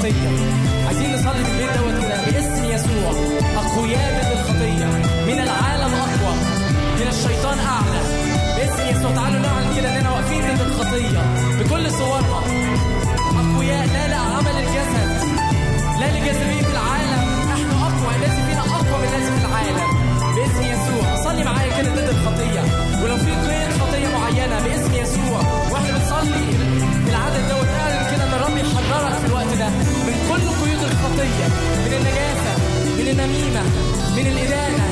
الخطية. 0.00 0.86
عايزين 0.86 1.14
نصلي 1.14 1.44
في 1.44 1.52
البيت 1.52 1.70
دوت 1.78 2.04
كده 2.04 2.16
باسم 2.24 2.64
يسوع. 2.64 3.10
أقوياء 3.56 4.08
ضد 4.16 4.32
الخطية. 4.38 4.86
من 5.26 5.38
العالم 5.46 5.92
أقوى. 5.94 6.34
من 7.00 7.06
الشيطان 7.08 7.58
أعلى. 7.58 8.00
باسم 8.56 8.96
يسوع. 8.96 9.10
تعالوا 9.14 9.40
نعلن 9.40 9.76
كده 9.76 9.98
إننا 9.98 10.10
واقفين 10.10 10.42
ضد 10.42 10.60
الخطية. 10.60 11.22
بكل 11.58 11.92
صورها. 11.92 12.42
أقوياء. 13.40 13.86
لا 13.86 14.08
لعمل 14.08 14.56
الجسد. 14.64 15.10
لا 16.00 16.06
لجاذبية 16.14 16.68
العالم. 16.74 17.22
نحن 17.52 17.70
أقوى. 17.88 18.10
الذي 18.16 18.42
فينا 18.46 18.60
أقوى 18.60 18.98
من 19.02 19.08
الذي 19.14 19.30
في 19.36 19.46
العالم. 19.46 19.90
باسم 20.36 20.62
يسوع. 20.72 21.24
صلي 21.24 21.44
معايا 21.44 21.82
كده 21.82 21.90
ضد 21.90 22.08
الخطية. 22.08 22.62
ولو 23.02 23.16
في 23.16 23.30
قيد 23.30 23.70
خطية 23.80 24.08
معينة 24.18 24.56
باسم 24.64 24.94
يسوع. 24.94 25.59
الخطية 31.00 31.46
من 31.86 31.92
النجاسة 31.92 32.52
من 32.98 33.08
النميمة 33.08 33.62
من 34.16 34.26
الإدانة 34.26 34.84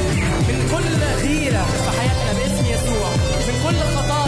من 0.49 0.69
كل 0.73 1.05
غيرة 1.27 1.65
في 1.65 1.91
حياتنا 2.01 2.33
باسم 2.39 2.65
يسوع 2.67 3.11
من 3.49 3.55
كل 3.65 3.79
خطايا 3.97 4.28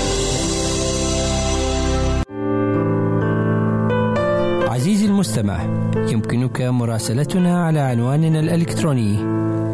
المستمع. 5.31 5.63
يمكنك 6.11 6.61
مراسلتنا 6.61 7.65
على 7.65 7.79
عنواننا 7.79 8.39
الإلكتروني 8.39 9.17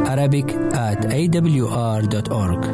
Arabic 0.06 0.50
at 0.74 1.06
awr.org 1.06 2.68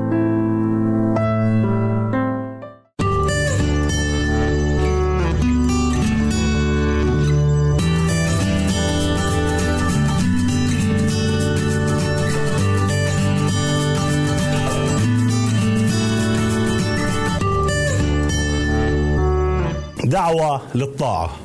دعوة 20.06 20.62
للطاعة. 20.76 21.43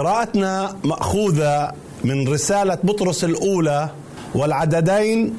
قراءتنا 0.00 0.76
مأخوذة 0.84 1.72
من 2.04 2.28
رسالة 2.28 2.78
بطرس 2.84 3.24
الأولى 3.24 3.88
والعددين 4.34 5.34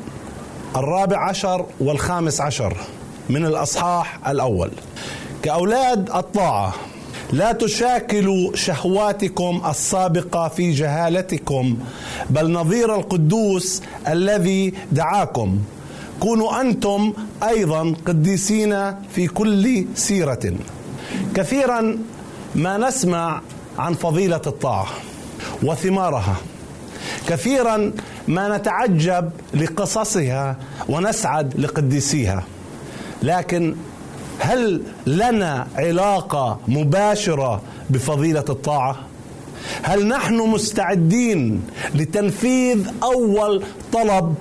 الرابع 0.76 1.30
عشر 1.30 1.66
والخامس 1.80 2.42
عشر 2.42 2.78
من 3.30 3.46
الأصحاح 3.46 4.28
الأول. 4.28 4.72
كأولاد 5.44 6.10
الطاعة 6.10 6.74
لا 7.34 7.52
تشاكلوا 7.52 8.56
شهواتكم 8.56 9.62
السابقة 9.70 10.48
في 10.48 10.72
جهالتكم 10.72 11.78
بل 12.30 12.52
نظير 12.52 12.96
القدوس 12.96 13.82
الذي 14.08 14.74
دعاكم. 14.92 15.60
كونوا 16.20 16.62
أنتم 16.62 17.14
أيضا 17.44 17.96
قديسين 18.06 18.94
في 19.16 19.28
كل 19.28 19.86
سيرة. 19.96 20.54
كثيرا 21.36 21.98
ما 22.56 22.78
نسمع 22.78 23.42
عن 23.80 23.94
فضيلة 23.94 24.42
الطاعة 24.48 24.88
وثمارها 25.64 26.36
كثيرا 27.28 27.92
ما 28.28 28.58
نتعجب 28.58 29.30
لقصصها 29.54 30.58
ونسعد 30.90 31.60
لقديسيها 31.60 32.44
لكن 33.24 33.76
هل 34.40 34.82
لنا 35.08 35.68
علاقة 35.76 36.60
مباشرة 36.68 37.62
بفضيلة 37.90 38.46
الطاعة؟ 38.50 38.96
هل 39.84 40.08
نحن 40.08 40.36
مستعدين 40.36 41.62
لتنفيذ 41.96 42.88
أول 43.04 43.64
طلب 43.94 44.36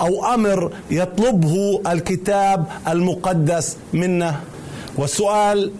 أو 0.00 0.34
أمر 0.34 0.72
يطلبه 0.90 1.80
الكتاب 1.92 2.66
المقدس 2.88 3.76
منا؟ 3.92 4.40
والسؤال 4.96 5.72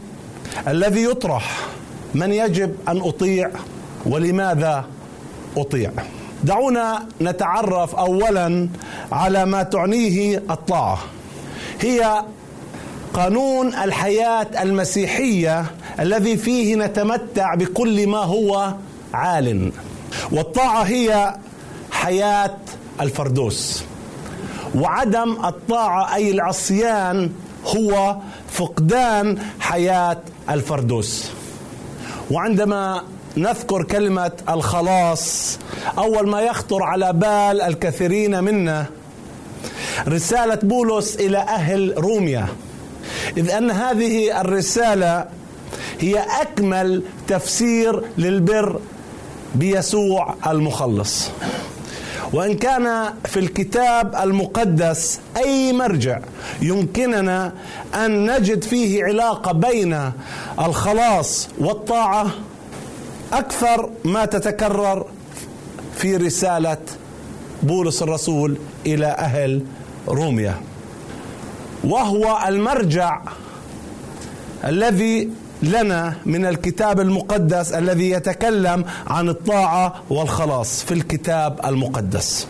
الذي 0.68 1.04
يطرح 1.04 1.66
من 2.14 2.32
يجب 2.32 2.74
أن 2.88 3.00
أطيع 3.00 3.50
ولماذا 4.06 4.84
أطيع؟ 5.56 5.90
دعونا 6.44 7.06
نتعرف 7.20 7.94
اولا 7.94 8.68
على 9.12 9.44
ما 9.46 9.62
تعنيه 9.62 10.42
الطاعة. 10.50 10.98
هي 11.80 12.24
قانون 13.14 13.74
الحياة 13.74 14.62
المسيحية 14.62 15.66
الذي 16.00 16.36
فيه 16.36 16.76
نتمتع 16.76 17.54
بكل 17.54 18.06
ما 18.06 18.18
هو 18.18 18.74
عال. 19.14 19.72
والطاعة 20.32 20.82
هي 20.82 21.34
حياة 21.90 22.56
الفردوس. 23.00 23.84
وعدم 24.74 25.44
الطاعة 25.44 26.14
أي 26.14 26.30
العصيان 26.30 27.30
هو 27.76 28.16
فقدان 28.50 29.38
حياة 29.60 30.18
الفردوس. 30.50 31.30
وعندما 32.30 33.02
نذكر 33.36 33.82
كلمة 33.82 34.32
الخلاص 34.48 35.58
أول 35.98 36.28
ما 36.28 36.40
يخطر 36.40 36.82
على 36.82 37.12
بال 37.12 37.60
الكثيرين 37.60 38.44
منا 38.44 38.86
رسالة 40.08 40.58
بولس 40.62 41.16
إلى 41.16 41.38
أهل 41.38 41.94
روميا 41.98 42.48
إذ 43.36 43.50
أن 43.50 43.70
هذه 43.70 44.40
الرسالة 44.40 45.26
هي 46.00 46.24
أكمل 46.42 47.02
تفسير 47.28 48.02
للبر 48.18 48.80
بيسوع 49.54 50.34
المخلص. 50.46 51.30
وإن 52.32 52.54
كان 52.54 53.14
في 53.24 53.40
الكتاب 53.40 54.14
المقدس 54.22 55.20
أي 55.36 55.72
مرجع 55.72 56.18
يمكننا 56.62 57.52
أن 57.94 58.30
نجد 58.36 58.64
فيه 58.64 59.04
علاقة 59.04 59.52
بين 59.52 60.12
الخلاص 60.58 61.48
والطاعة 61.58 62.26
أكثر 63.32 63.90
ما 64.04 64.24
تتكرر 64.24 65.06
في 65.96 66.16
رسالة 66.16 66.76
بولس 67.62 68.02
الرسول 68.02 68.56
إلى 68.86 69.06
أهل 69.06 69.62
روميا 70.08 70.54
وهو 71.84 72.38
المرجع 72.48 73.20
الذي 74.64 75.30
لنا 75.62 76.14
من 76.26 76.46
الكتاب 76.46 77.00
المقدس 77.00 77.72
الذي 77.72 78.10
يتكلم 78.10 78.84
عن 79.06 79.28
الطاعة 79.28 79.94
والخلاص 80.10 80.82
في 80.82 80.94
الكتاب 80.94 81.60
المقدس. 81.64 82.46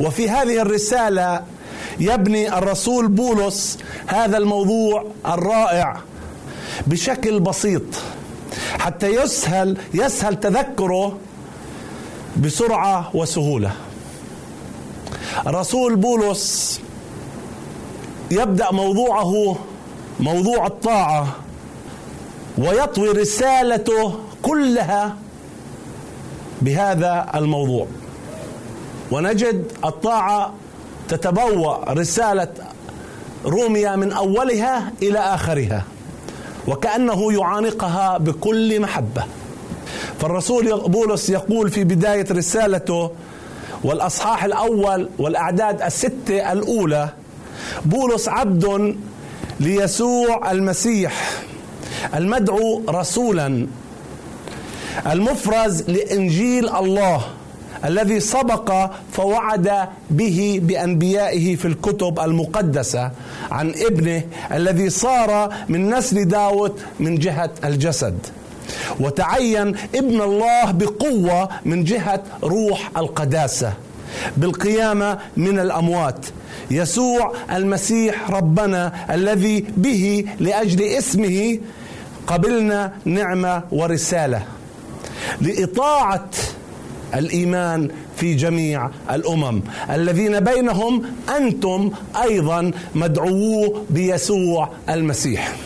وفي 0.00 0.30
هذه 0.30 0.62
الرسالة 0.62 1.42
يبني 2.00 2.58
الرسول 2.58 3.08
بولس 3.08 3.78
هذا 4.06 4.38
الموضوع 4.38 5.04
الرائع 5.26 5.96
بشكل 6.86 7.40
بسيط 7.40 7.82
حتى 8.78 9.06
يسهل 9.06 9.76
يسهل 9.94 10.40
تذكره 10.40 11.18
بسرعة 12.36 13.10
وسهولة. 13.14 13.70
الرسول 15.46 15.96
بولس 15.96 16.80
يبدأ 18.30 18.72
موضوعه 18.72 19.56
موضوع 20.20 20.66
الطاعة 20.66 21.36
ويطوي 22.58 23.08
رسالته 23.08 24.18
كلها 24.42 25.16
بهذا 26.62 27.26
الموضوع. 27.34 27.86
ونجد 29.10 29.64
الطاعة 29.84 30.54
تتبوأ 31.08 31.92
رسالة 31.92 32.48
روميا 33.44 33.96
من 33.96 34.12
أولها 34.12 34.92
إلى 35.02 35.18
آخرها 35.18 35.84
وكأنه 36.68 37.32
يعانقها 37.32 38.18
بكل 38.18 38.80
محبة. 38.80 39.24
فالرسول 40.20 40.80
بولس 40.80 41.30
يقول 41.30 41.70
في 41.70 41.84
بداية 41.84 42.26
رسالته 42.30 43.10
والأصحاح 43.84 44.44
الأول 44.44 45.08
والأعداد 45.18 45.82
الستة 45.82 46.52
الأولى 46.52 47.08
بولس 47.84 48.28
عبد 48.28 48.96
ليسوع 49.60 50.50
المسيح. 50.50 51.42
المدعو 52.14 52.82
رسولا. 52.88 53.66
المفرز 55.06 55.82
لإنجيل 55.82 56.68
الله 56.68 57.24
الذي 57.84 58.20
سبق 58.20 58.90
فوعد 59.12 59.70
به 60.10 60.60
بأنبيائه 60.62 61.56
في 61.56 61.64
الكتب 61.64 62.20
المقدسة 62.20 63.10
عن 63.50 63.74
ابنه 63.86 64.22
الذي 64.52 64.90
صار 64.90 65.54
من 65.68 65.94
نسل 65.94 66.24
داود 66.24 66.72
من 67.00 67.18
جهة 67.18 67.50
الجسد. 67.64 68.18
وتعين 69.00 69.74
ابن 69.94 70.20
الله 70.20 70.70
بقوة 70.70 71.48
من 71.64 71.84
جهة 71.84 72.22
روح 72.42 72.90
القداسة. 72.96 73.72
بالقيامة 74.36 75.18
من 75.36 75.58
الأموات. 75.58 76.26
يسوع 76.70 77.32
المسيح 77.52 78.30
ربنا 78.30 78.92
الذي 79.14 79.64
به 79.76 80.24
لأجل 80.40 80.82
اسمه 80.82 81.58
قبلنا 82.30 82.92
نعمة 83.04 83.62
ورسالة 83.72 84.42
لإطاعة 85.40 86.28
الإيمان 87.14 87.90
في 88.16 88.34
جميع 88.34 88.90
الأمم. 89.10 89.62
الذين 89.90 90.40
بينهم 90.40 91.02
أنتم 91.36 91.90
أيضا 92.22 92.70
مدعوو 92.94 93.84
بيسوع 93.90 94.68
المسيح. 94.88 95.56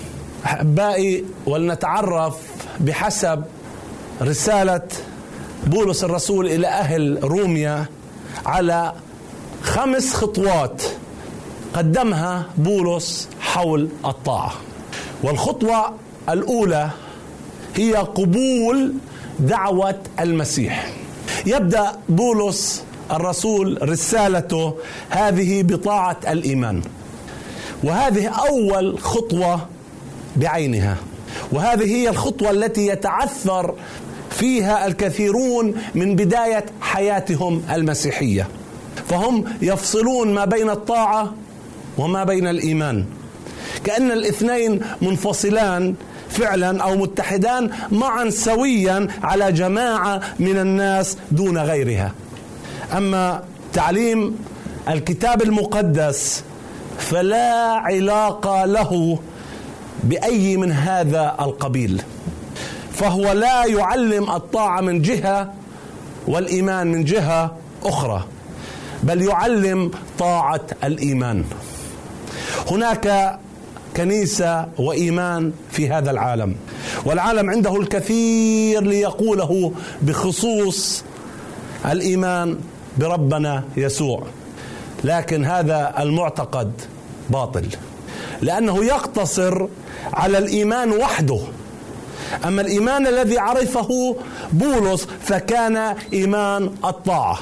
أحبائي 0.44 1.24
ولنتعرف 1.46 2.36
بحسب 2.80 3.44
رسالة 4.22 4.88
بولس 5.66 6.04
الرسول 6.04 6.46
إلى 6.46 6.66
أهل 6.66 7.18
روميا 7.22 7.84
على 8.46 8.92
خمس 9.62 10.14
خطوات 10.14 10.82
قدمها 11.74 12.46
بولس 12.56 13.28
حول 13.40 13.88
الطاعة. 14.04 14.52
والخطوة 15.22 15.92
الأولى 16.28 16.90
هي 17.76 17.94
قبول 17.94 18.92
دعوة 19.38 19.98
المسيح. 20.20 20.92
يبدأ 21.46 21.92
بولس 22.08 22.84
الرسول 23.10 23.78
رسالته 23.90 24.74
هذه 25.10 25.62
بطاعة 25.62 26.16
الإيمان. 26.28 26.82
وهذه 27.84 28.26
أول 28.28 28.98
خطوة 28.98 29.66
بعينها. 30.36 30.96
وهذه 31.52 31.84
هي 31.84 32.08
الخطوة 32.08 32.50
التي 32.50 32.86
يتعثر 32.86 33.74
فيها 34.30 34.86
الكثيرون 34.86 35.74
من 35.94 36.16
بداية 36.16 36.64
حياتهم 36.80 37.62
المسيحية. 37.72 38.48
فهم 39.08 39.44
يفصلون 39.62 40.34
ما 40.34 40.44
بين 40.44 40.70
الطاعة 40.70 41.34
وما 41.98 42.24
بين 42.24 42.46
الإيمان. 42.46 43.04
كأن 43.84 44.10
الاثنين 44.10 44.80
منفصلان 45.02 45.94
فعلا 46.34 46.82
أو 46.82 46.96
متحدان 46.96 47.70
معا 47.92 48.30
سويا 48.30 49.08
على 49.22 49.52
جماعة 49.52 50.20
من 50.38 50.58
الناس 50.58 51.16
دون 51.30 51.58
غيرها. 51.58 52.12
أما 52.96 53.42
تعليم 53.72 54.38
الكتاب 54.88 55.42
المقدس 55.42 56.44
فلا 56.98 57.52
علاقة 57.72 58.64
له 58.64 59.18
بأي 60.04 60.56
من 60.56 60.72
هذا 60.72 61.34
القبيل. 61.40 62.02
فهو 62.92 63.32
لا 63.32 63.64
يعلم 63.64 64.30
الطاعة 64.30 64.80
من 64.80 65.02
جهة 65.02 65.52
والإيمان 66.26 66.86
من 66.86 67.04
جهة 67.04 67.54
أخرى 67.84 68.24
بل 69.02 69.22
يعلم 69.22 69.90
طاعة 70.18 70.66
الإيمان. 70.84 71.44
هناك 72.70 73.38
كنيسة 73.96 74.66
وإيمان 74.78 75.52
في 75.70 75.88
هذا 75.88 76.10
العالم. 76.10 76.56
والعالم 77.04 77.50
عنده 77.50 77.76
الكثير 77.76 78.82
ليقوله 78.82 79.72
بخصوص 80.02 81.04
الإيمان 81.86 82.58
بربنا 82.98 83.64
يسوع. 83.76 84.22
لكن 85.04 85.44
هذا 85.44 85.94
المعتقد 85.98 86.72
باطل. 87.30 87.66
لأنه 88.42 88.84
يقتصر 88.84 89.66
على 90.12 90.38
الإيمان 90.38 90.90
وحده. 90.90 91.40
أما 92.44 92.60
الإيمان 92.62 93.06
الذي 93.06 93.38
عرفه 93.38 94.16
بولس 94.52 95.08
فكان 95.22 95.96
إيمان 96.12 96.70
الطاعة. 96.84 97.38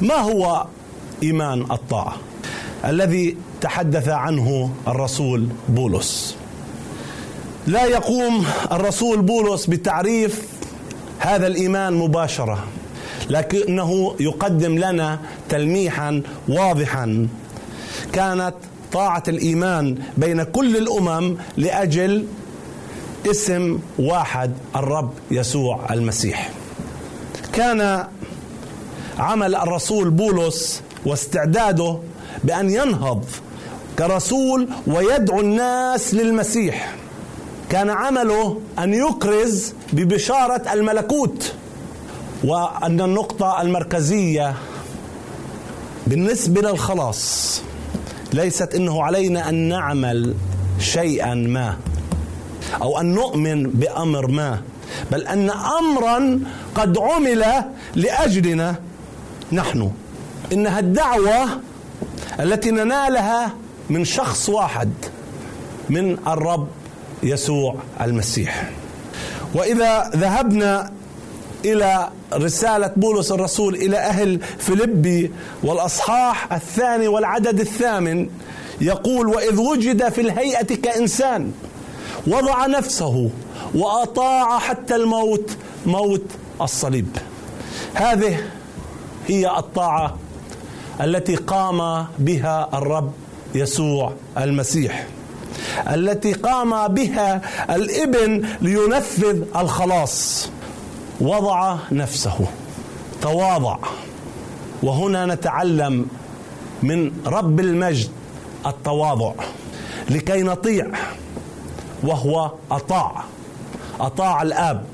ما 0.00 0.14
هو 0.14 0.66
إيمان 1.22 1.60
الطاعة؟ 1.60 2.16
الذي 2.84 3.36
تحدث 3.60 4.08
عنه 4.08 4.70
الرسول 4.88 5.48
بولس. 5.68 6.36
لا 7.66 7.84
يقوم 7.84 8.46
الرسول 8.72 9.22
بولس 9.22 9.66
بتعريف 9.66 10.42
هذا 11.18 11.46
الإيمان 11.46 11.92
مباشرة 11.94 12.64
لكنه 13.30 14.14
يقدم 14.20 14.78
لنا 14.78 15.18
تلميحا 15.48 16.22
واضحا. 16.48 17.28
كانت 18.12 18.54
طاعة 18.92 19.22
الإيمان 19.28 19.98
بين 20.16 20.42
كل 20.42 20.76
الأمم 20.76 21.36
لأجل 21.56 22.26
اسم 23.30 23.78
واحد 23.98 24.52
الرب 24.76 25.12
يسوع 25.30 25.80
المسيح. 25.90 26.50
كان 27.52 28.06
عمل 29.18 29.54
الرسول 29.54 30.10
بولس 30.10 30.82
واستعداده 31.06 31.98
بأن 32.44 32.70
ينهض 32.70 33.24
كرسول 33.98 34.68
ويدعو 34.86 35.40
الناس 35.40 36.14
للمسيح. 36.14 36.94
كان 37.70 37.90
عمله 37.90 38.60
أن 38.78 38.94
يكرز 38.94 39.72
ببشارة 39.92 40.72
الملكوت. 40.72 41.52
وأن 42.44 43.00
النقطة 43.00 43.62
المركزية 43.62 44.54
بالنسبة 46.06 46.60
للخلاص 46.60 47.62
ليست 48.32 48.74
إنه 48.74 49.02
علينا 49.02 49.48
أن 49.48 49.54
نعمل 49.54 50.34
شيئا 50.80 51.34
ما 51.34 51.76
أو 52.82 53.00
أن 53.00 53.14
نؤمن 53.14 53.62
بأمر 53.62 54.26
ما 54.26 54.60
بل 55.12 55.26
أن 55.26 55.50
امرا 55.50 56.40
قد 56.74 56.98
عمل 56.98 57.44
لأجلنا 57.94 58.74
نحن. 59.52 59.90
إنها 60.52 60.78
الدعوة 60.78 61.46
التي 62.40 62.70
ننالها 62.70 63.54
من 63.90 64.04
شخص 64.04 64.48
واحد 64.48 64.90
من 65.90 66.18
الرب 66.26 66.68
يسوع 67.22 67.76
المسيح. 68.00 68.70
وإذا 69.54 70.10
ذهبنا 70.16 70.92
إلى 71.64 72.08
رسالة 72.32 72.92
بولس 72.96 73.32
الرسول 73.32 73.74
إلى 73.74 73.96
أهل 73.98 74.40
فيلبي 74.58 75.32
والأصحاح 75.62 76.52
الثاني 76.52 77.08
والعدد 77.08 77.60
الثامن 77.60 78.28
يقول 78.80 79.26
وإذ 79.26 79.56
وجد 79.60 80.08
في 80.08 80.20
الهيئة 80.20 80.74
كإنسان 80.74 81.52
وضع 82.26 82.66
نفسه 82.66 83.30
وأطاع 83.74 84.58
حتى 84.58 84.96
الموت 84.96 85.50
موت 85.86 86.24
الصليب. 86.60 87.16
هذه 87.94 88.42
هي 89.26 89.58
الطاعة 89.58 90.16
التي 91.00 91.34
قام 91.36 92.06
بها 92.18 92.68
الرب 92.74 93.12
يسوع 93.54 94.12
المسيح 94.38 95.06
التي 95.90 96.32
قام 96.32 96.88
بها 96.88 97.42
الإبن 97.74 98.48
لينفذ 98.60 99.42
الخلاص. 99.56 100.48
وضع 101.20 101.76
نفسه 101.92 102.38
تواضع. 103.22 103.76
وهنا 104.82 105.26
نتعلم 105.26 106.06
من 106.82 107.12
رب 107.26 107.60
المجد 107.60 108.08
التواضع. 108.66 109.32
لكي 110.10 110.42
نطيع 110.42 110.86
وهو 112.02 112.52
أطاع. 112.70 113.24
أطاع 114.00 114.42
الآب. 114.42 114.84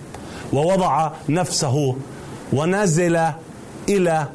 ووضع 0.53 1.11
نفسه 1.29 1.97
ونزل 2.53 3.21
إلى 3.88 4.27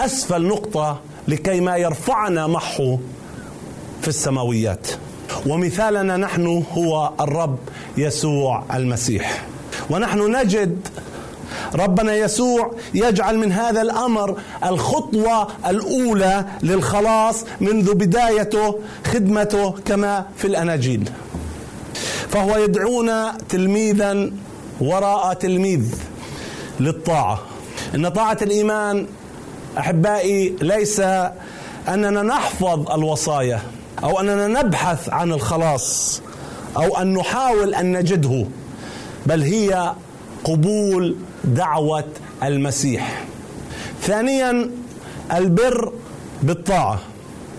أسفل 0.00 0.42
نقطة 0.42 1.00
لكي 1.28 1.60
ما 1.60 1.76
يرفعنا 1.76 2.46
معه 2.46 2.98
في 4.02 4.08
السماويات. 4.08 4.86
ومثالنا 5.46 6.16
نحن 6.16 6.64
هو 6.72 7.12
الرب 7.20 7.58
يسوع 7.96 8.64
المسيح. 8.74 9.44
ونحن 9.90 10.36
نجد 10.36 10.88
ربنا 11.74 12.14
يسوع 12.14 12.72
يجعل 12.94 13.38
من 13.38 13.52
هذا 13.52 13.82
الأمر 13.82 14.38
الخطوة 14.64 15.48
الأولى 15.66 16.44
للخلاص 16.62 17.44
منذ 17.60 17.94
بدايته 17.94 18.78
خدمته 19.06 19.70
كما 19.70 20.26
في 20.36 20.46
الأناجيل. 20.46 21.10
فهو 22.28 22.56
يدعونا 22.56 23.38
تلميذا 23.48 24.30
وراء 24.80 25.34
تلميذ 25.34 25.94
للطاعة. 26.80 27.40
إن 27.94 28.08
طاعة 28.08 28.38
الإيمان 28.42 29.06
أحبائي 29.78 30.56
ليس 30.60 31.00
أننا 31.88 32.22
نحفظ 32.22 32.90
الوصايا 32.90 33.60
أو 34.04 34.20
أننا 34.20 34.62
نبحث 34.62 35.08
عن 35.08 35.32
الخلاص 35.32 36.20
أو 36.76 36.96
أن 36.96 37.14
نحاول 37.14 37.74
أن 37.74 37.98
نجده 37.98 38.46
بل 39.26 39.42
هي 39.42 39.92
قبول 40.44 41.16
دعوة 41.44 42.04
المسيح. 42.42 43.24
ثانيا 44.02 44.70
البر 45.32 45.92
بالطاعة 46.42 46.98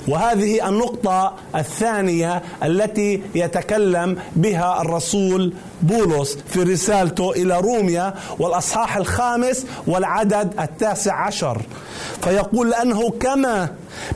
وهذه 0.08 0.70
النقطة 0.70 1.34
الثانية 1.56 2.42
التي 2.64 3.22
يتكلم 3.36 4.18
بها 4.36 4.82
الرسول 4.82 5.54
بولس 5.84 6.38
في 6.48 6.64
رسالته 6.64 7.32
إلى 7.32 7.60
روميا 7.60 8.14
والأصحاح 8.40 8.98
الخامس 8.98 9.66
والعدد 9.88 10.54
التاسع 10.60 11.26
عشر. 11.26 11.62
فيقول 12.22 12.70
لأنه 12.70 13.10
كما 13.10 13.70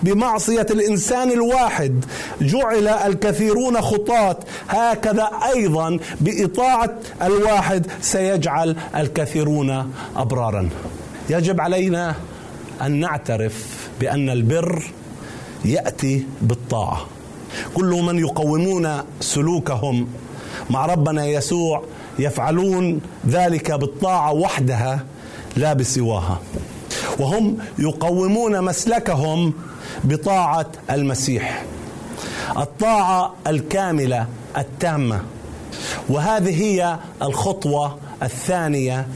بمعصية 0.04 0.68
الإنسان 0.72 1.32
الواحد 1.32 2.06
جعل 2.42 2.88
الكثيرون 2.88 3.82
خطاة 3.82 4.38
هكذا 4.70 5.30
أيضا 5.56 6.00
بإطاعة 6.22 6.96
الواحد 7.22 7.88
سيجعل 8.02 8.76
الكثيرون 8.96 9.92
أبرارا. 10.16 10.70
يجب 11.30 11.62
علينا 11.62 12.16
أن 12.82 13.00
نعترف 13.00 13.88
بأن 14.00 14.30
البر 14.30 14.84
يأتي 15.66 16.26
بالطاعة. 16.42 17.06
كل 17.74 18.04
من 18.08 18.20
يقومون 18.20 18.90
سلوكهم 19.20 20.08
مع 20.70 20.86
ربنا 20.86 21.26
يسوع 21.26 21.84
يفعلون 22.20 23.02
ذلك 23.28 23.72
بالطاعة 23.72 24.34
وحدها 24.34 25.06
لا 25.56 25.74
بسواها. 25.74 26.40
وهم 27.20 27.58
يقومون 27.80 28.62
مسلكهم 28.62 29.54
بطاعة 30.04 30.72
المسيح 30.92 31.64
الطاعة 32.58 33.34
الكاملة 33.48 34.28
التامة. 34.58 35.22
وهذه 36.10 36.64
هي 36.64 36.98
الخطوة 37.22 37.98
الثانية 38.24 39.08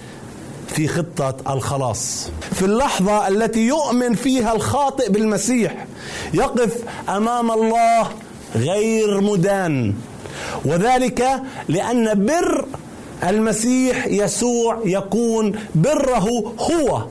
في 0.67 0.87
خطة 0.87 1.53
الخلاص. 1.53 2.29
في 2.51 2.65
اللحظة 2.65 3.27
التي 3.27 3.59
يؤمن 3.59 4.13
فيها 4.13 4.53
الخاطئ 4.53 5.11
بالمسيح 5.11 5.85
يقف 6.33 6.77
أمام 7.09 7.51
الله 7.51 8.07
غير 8.55 9.21
مدان. 9.21 9.93
وذلك 10.65 11.27
لأن 11.69 12.25
بر 12.25 12.65
المسيح 13.23 14.07
يسوع 14.07 14.79
يكون 14.85 15.55
بره 15.75 16.53
هو 16.59 17.05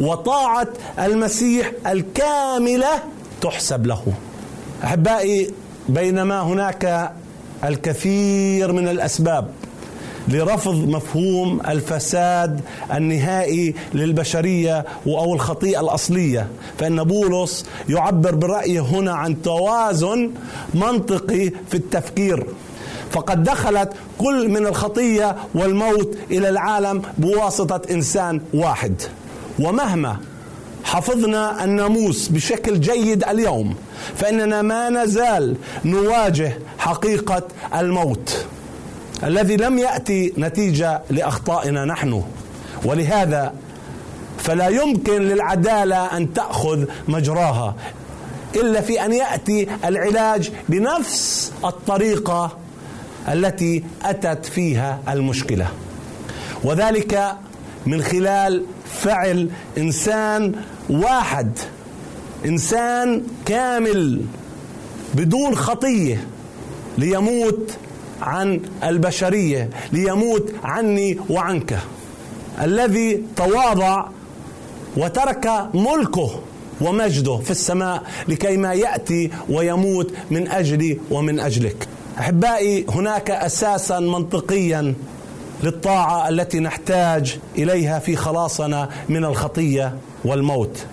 وطاعة 0.00 0.68
المسيح 0.98 1.72
الكاملة 1.86 2.88
تحسب 3.42 3.86
له. 3.86 4.02
أحبائي 4.84 5.50
بينما 5.88 6.40
هناك 6.42 7.12
الكثير 7.64 8.72
من 8.72 8.88
الأسباب 8.88 9.48
لرفض 10.30 10.88
مفهوم 10.88 11.60
الفساد 11.68 12.60
النهائي 12.94 13.74
للبشرية 13.94 14.84
أو 15.06 15.34
الخطيئة 15.34 15.80
الأصلية. 15.80 16.48
فإن 16.78 17.04
بولس 17.04 17.66
يعبر 17.88 18.34
برأيه 18.34 18.80
هنا 18.80 19.12
عن 19.12 19.42
توازن 19.42 20.30
منطقي 20.74 21.50
في 21.68 21.74
التفكير. 21.74 22.46
فقد 23.10 23.42
دخلت 23.42 23.92
كل 24.18 24.48
من 24.48 24.66
الخطية 24.66 25.36
والموت 25.54 26.16
إلى 26.30 26.48
العالم 26.48 27.02
بواسطة 27.18 27.80
إنسان 27.90 28.40
واحد. 28.54 29.02
ومهما 29.58 30.16
حفظنا 30.84 31.64
الناموس 31.64 32.28
بشكل 32.28 32.80
جيد 32.80 33.24
اليوم 33.24 33.74
فإننا 34.16 34.62
ما 34.62 34.88
نزال 34.88 35.56
نواجه 35.84 36.58
حقيقة 36.78 37.42
الموت. 37.74 38.46
الذي 39.24 39.56
لم 39.56 39.78
يأتي 39.78 40.32
نتيجة 40.38 41.02
لأخطائنا 41.10 41.84
نحن. 41.84 42.22
ولهذا 42.84 43.54
فلا 44.38 44.68
يمكن 44.68 45.22
للعدالة 45.22 46.16
أن 46.16 46.32
تأخذ 46.34 46.84
مجراها 47.08 47.74
إلا 48.56 48.80
في 48.80 49.04
أن 49.04 49.12
يأتي 49.12 49.68
العلاج 49.84 50.52
بنفس 50.68 51.52
الطريقة 51.64 52.58
التي 53.28 53.84
أتت 54.04 54.46
فيها 54.46 55.00
المشكلة. 55.08 55.68
وذلك 56.64 57.36
من 57.86 58.02
خلال 58.02 58.64
فعل 59.00 59.50
إنسان 59.78 60.52
واحد 60.90 61.58
إنسان 62.46 63.22
كامل 63.46 64.20
بدون 65.14 65.54
خطية 65.56 66.26
ليموت 66.98 67.70
عن 68.22 68.60
البشرية 68.84 69.70
ليموت 69.92 70.52
عني 70.64 71.18
وعنك. 71.30 71.78
الذي 72.62 73.22
تواضع 73.36 74.04
وترك 74.96 75.50
ملكه 75.74 76.30
ومجده 76.80 77.36
في 77.36 77.50
السماء 77.50 78.02
لكي 78.28 78.56
ما 78.56 78.72
يأتي 78.72 79.30
ويموت 79.48 80.12
من 80.30 80.48
أجلي 80.48 80.98
ومن 81.10 81.40
أجلك. 81.40 81.88
أحبائي 82.18 82.86
هناك 82.88 83.30
أساسا 83.30 84.00
منطقيا 84.00 84.94
للطاعة 85.62 86.28
التي 86.28 86.60
نحتاج 86.60 87.38
إليها 87.58 87.98
في 87.98 88.16
خلاصنا 88.16 88.88
من 89.08 89.24
الخطية 89.24 89.94
والموت. 90.24 90.86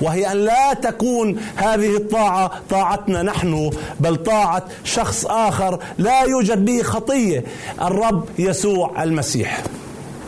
وهي 0.00 0.32
أن 0.32 0.36
لا 0.36 0.74
تكون 0.74 1.40
هذه 1.56 1.96
الطاعة 1.96 2.50
طاعتنا 2.70 3.22
نحن 3.22 3.70
بل 4.00 4.16
طاعة 4.16 4.62
شخص 4.84 5.26
آخر 5.26 5.78
لا 5.98 6.22
يوجد 6.22 6.64
به 6.64 6.82
خطية 6.82 7.44
الرب 7.82 8.24
يسوع 8.38 9.02
المسيح. 9.02 9.62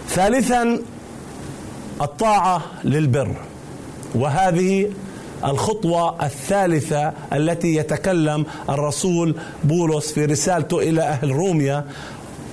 ثالثا 0.08 0.78
الطاعة 2.02 2.62
للبر 2.84 3.36
وهذه 4.14 4.90
الخطوة 5.44 6.26
الثالثة 6.26 7.12
التي 7.32 7.74
يتكلم 7.74 8.46
الرسول 8.68 9.34
بولس 9.64 10.12
في 10.12 10.24
رسالته 10.24 10.78
إلى 10.78 11.02
أهل 11.02 11.30
روميا 11.30 11.84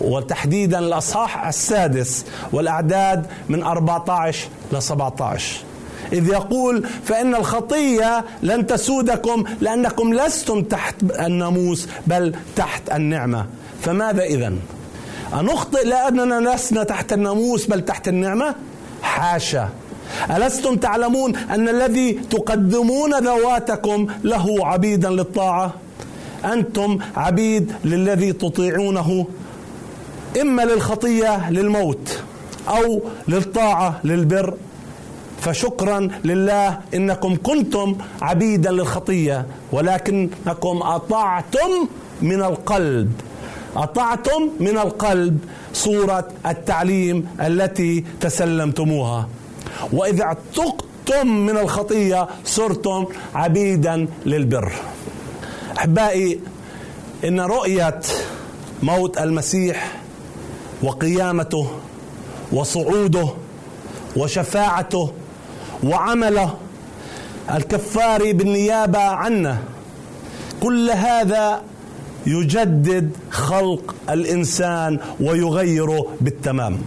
وتحديدا 0.02 0.80
الأصحاح 0.80 1.48
السادس 1.48 2.26
والأعداد 2.52 3.26
من 3.50 3.64
14 3.64 4.48
ل 4.72 4.82
17 4.82 5.58
إذ 6.14 6.28
يقول 6.28 6.88
فإن 7.04 7.36
الخطية 7.36 8.26
لن 8.44 8.68
تسودكم 8.68 9.44
لأنكم 9.62 10.14
لستم 10.14 10.62
تحت 10.62 10.96
الناموس 11.20 11.88
بل 12.08 12.36
تحت 12.56 12.90
النعمة. 12.92 13.46
فماذا 13.82 14.24
إذا 14.24 14.54
أنخطئ 15.40 15.86
لأننا 15.88 16.50
لسنا 16.50 16.84
تحت 16.84 17.14
الناموس 17.14 17.66
بل 17.66 17.86
تحت 17.86 18.08
النعمة؟ 18.08 18.56
حاشا. 19.02 19.70
ألستم 20.32 20.76
تعلمون 20.76 21.36
أن 21.36 21.70
الذي 21.70 22.14
تقدمون 22.14 23.14
ذواتكم 23.20 24.08
له 24.24 24.68
عبيدا 24.68 25.10
للطاعة؟ 25.10 25.74
أنتم 26.46 27.00
عبيد 27.16 27.74
للذي 27.86 28.34
تطيعونه؟ 28.34 29.28
إما 30.42 30.62
للخطية 30.62 31.50
للموت 31.50 32.20
أو 32.70 33.02
للطاعة 33.28 34.00
للبر 34.04 34.54
فشكرا 35.42 36.08
لله 36.26 36.80
إنكم 36.94 37.36
كنتم 37.44 37.96
عبيدا 38.22 38.72
للخطية 38.72 39.46
ولكنكم 39.72 40.82
أطعتم 40.82 41.88
من 42.22 42.42
القلب. 42.42 43.12
أطعتم 43.76 44.50
من 44.60 44.78
القلب 44.78 45.40
صورة 45.74 46.28
التعليم 46.46 47.28
التي 47.42 48.06
تسلمتموها. 48.22 49.30
وإذا 49.94 50.24
اعتقتم 50.24 51.28
من 51.28 51.58
الخطية 51.58 52.28
صرتم 52.46 53.06
عبيدا 53.36 54.08
للبر. 54.26 54.72
أحبائي 55.78 56.40
إن 57.26 57.40
رؤية 57.40 58.02
موت 58.84 59.18
المسيح 59.18 59.92
وقيامته 60.84 61.68
وصعوده 62.52 63.28
وشفاعته 64.18 65.12
وعمله 65.86 66.54
الكفار 67.52 68.32
بالنيابة 68.32 69.00
عنا 69.00 69.58
كل 70.64 70.90
هذا 70.90 71.62
يجدد 72.28 73.12
خلق 73.32 73.96
الإنسان 74.10 75.00
ويغيره 75.20 76.08
بالتمام. 76.22 76.78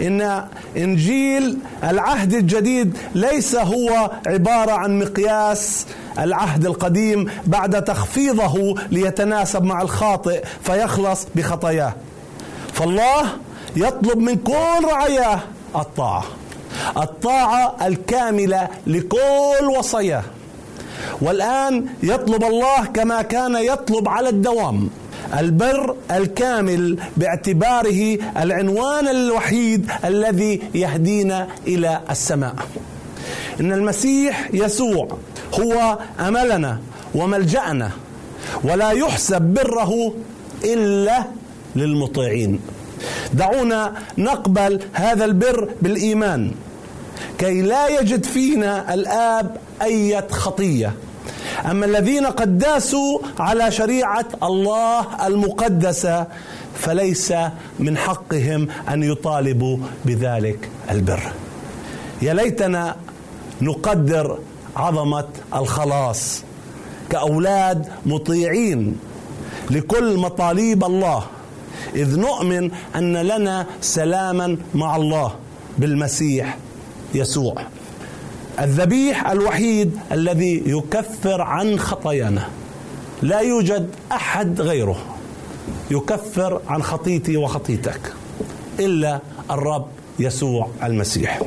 إن 0.00 0.44
إنجيل 0.76 1.58
العهد 1.84 2.34
الجديد 2.34 2.96
ليس 3.14 3.54
هو 3.54 4.10
عبارة 4.26 4.72
عن 4.72 4.98
مقياس 4.98 5.86
العهد 6.18 6.66
القديم 6.66 7.30
بعد 7.46 7.84
تخفيضه 7.84 8.74
ليتناسب 8.90 9.64
مع 9.64 9.82
الخاطئ 9.82 10.44
فيخلص 10.62 11.26
بخطاياه. 11.34 11.94
فالله 12.72 13.26
يطلب 13.76 14.18
من 14.18 14.36
كل 14.36 14.84
رعاياه 14.84 15.40
الطاعة. 15.76 16.24
الطاعة 16.96 17.76
الكاملة 17.86 18.68
لكل 18.86 19.66
وصاياه 19.78 20.22
والآن 21.20 21.86
يطلب 22.02 22.44
الله 22.44 22.84
كما 22.94 23.22
كان 23.22 23.56
يطلب 23.56 24.08
على 24.08 24.28
الدوام 24.28 24.90
البر 25.38 25.96
الكامل 26.10 26.98
باعتباره 27.16 28.18
العنوان 28.36 29.08
الوحيد 29.08 29.90
الذي 30.04 30.62
يهدينا 30.74 31.48
إلى 31.66 32.00
السماء. 32.10 32.54
إن 33.60 33.72
المسيح 33.72 34.48
يسوع 34.52 35.08
هو 35.60 35.98
أملنا 36.20 36.78
وملجأنا 37.14 37.90
ولا 38.64 38.90
يحسب 38.90 39.42
بره 39.42 40.12
إلا 40.64 41.24
للمطيعين. 41.76 42.60
دعونا 43.32 43.92
نقبل 44.18 44.80
هذا 44.92 45.24
البر 45.24 45.68
بالإيمان 45.82 46.52
كي 47.38 47.62
لا 47.62 48.00
يجد 48.00 48.24
فينا 48.24 48.94
الآب 48.94 49.56
أية 49.82 50.26
خطية. 50.30 50.92
أما 51.70 51.86
الذين 51.86 52.26
قد 52.26 52.58
داسوا 52.58 53.18
على 53.38 53.70
شريعة 53.70 54.26
الله 54.42 55.26
المقدسة 55.26 56.26
فليس 56.74 57.34
من 57.78 57.96
حقهم 57.96 58.68
أن 58.88 59.02
يطالبوا 59.02 59.78
بذلك 60.04 60.68
البر. 60.90 61.22
يا 62.22 62.34
ليتنا 62.34 62.96
نقدر 63.60 64.38
عظمة 64.76 65.28
الخلاص 65.54 66.42
كأولاد 67.10 67.88
مطيعين 68.06 68.98
لكل 69.70 70.16
مطالب 70.16 70.84
الله 70.84 71.26
إذ 71.94 72.20
نؤمن 72.20 72.70
أن 72.96 73.16
لنا 73.16 73.66
سلاما 73.80 74.56
مع 74.74 74.96
الله 74.96 75.34
بالمسيح. 75.78 76.58
يسوع. 77.16 77.54
الذبيح 78.60 79.30
الوحيد 79.30 79.98
الذي 80.12 80.62
يكفر 80.66 81.42
عن 81.42 81.78
خطايانا. 81.78 82.48
لا 83.22 83.40
يوجد 83.40 83.90
أحد 84.12 84.60
غيره 84.60 84.96
يكفر 85.90 86.60
عن 86.68 86.82
خطيتي 86.82 87.36
وخطيتك 87.36 88.12
إلا 88.80 89.20
الرب 89.50 89.86
يسوع 90.18 90.68
المسيح. 90.82 91.40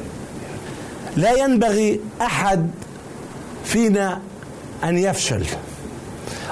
لا 1.17 1.31
ينبغي 1.31 1.99
أحد 2.21 2.71
فينا 3.65 4.21
أن 4.83 4.97
يفشل 4.97 5.45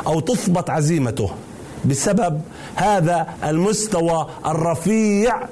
أو 0.08 0.20
تثبط 0.20 0.70
عزيمته 0.70 1.30
بسبب 1.86 2.42
هذا 2.76 3.28
المستوى 3.44 4.28
الرفيع 4.46 5.48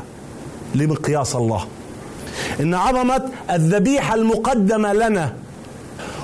لمقياس 0.75 1.35
الله. 1.35 1.65
إن 2.59 2.73
عظمه 2.73 3.29
الذبيحة 3.51 4.15
المقدمة 4.15 4.93
لنا 4.93 5.33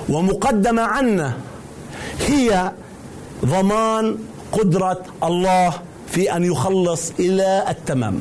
ومقدمة 0.08 0.82
عنا 0.82 1.32
هي 2.26 2.72
ضمان 3.44 4.16
قدرة 4.52 5.02
الله 5.24 5.72
في 6.06 6.36
أن 6.36 6.44
يخلص 6.44 7.12
إلى 7.18 7.64
التمام. 7.68 8.20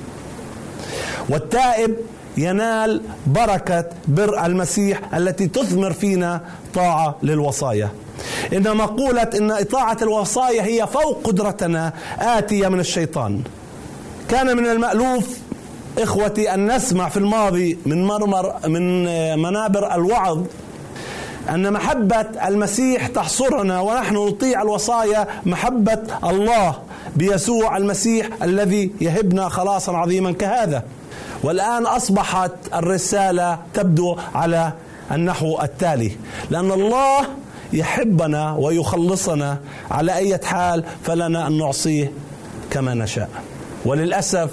والتائب 1.30 1.96
ينال 2.38 3.02
بركة 3.28 3.86
بر 4.08 4.46
المسيح 4.46 5.16
التي 5.16 5.48
تثمر 5.48 5.94
فينا 5.94 6.42
طاعة 6.74 7.16
للوصايا. 7.24 7.90
إن 8.54 8.78
مقولة 8.78 9.30
إن 9.38 9.52
إطاعة 9.52 9.98
الوصايا 10.02 10.64
هي 10.64 10.88
فوق 10.88 11.22
قدرتنا 11.24 11.94
آتية 12.20 12.68
من 12.68 12.80
الشيطان. 12.80 13.42
كان 14.30 14.58
من 14.58 14.66
المألوف 14.66 15.41
إخوتي 15.98 16.54
أن 16.54 16.76
نسمع 16.76 17.10
في 17.10 17.18
الماضي 17.18 17.78
من 17.86 18.06
مرمر 18.06 18.54
من 18.68 19.04
منابر 19.40 19.96
الوعظ 19.96 20.42
أن 21.50 21.74
محبة 21.74 22.26
المسيح 22.48 23.08
تحصرنا 23.08 23.80
ونحن 23.80 24.16
نطيع 24.16 24.62
الوصايا 24.62 25.28
محبة 25.46 26.00
الله 26.24 26.76
بيسوع 27.16 27.78
المسيح 27.78 28.28
الذي 28.44 28.92
يهبنا 29.02 29.50
خلاصا 29.50 29.98
عظيما 29.98 30.32
كهذا. 30.32 30.84
والآن 31.44 31.86
أصبحت 31.86 32.52
الرسالة 32.74 33.60
تبدو 33.74 34.18
على 34.36 34.74
النحو 35.12 35.62
التالي. 35.62 36.12
لأن 36.50 36.72
الله 36.72 37.26
يحبنا 37.74 38.56
ويخلصنا 38.60 39.60
على 39.92 40.16
أي 40.16 40.40
حال 40.44 40.84
فلنا 41.04 41.48
أن 41.48 41.58
نعصيه 41.58 42.12
كما 42.72 42.94
نشاء. 42.94 43.30
وللأسف 43.86 44.50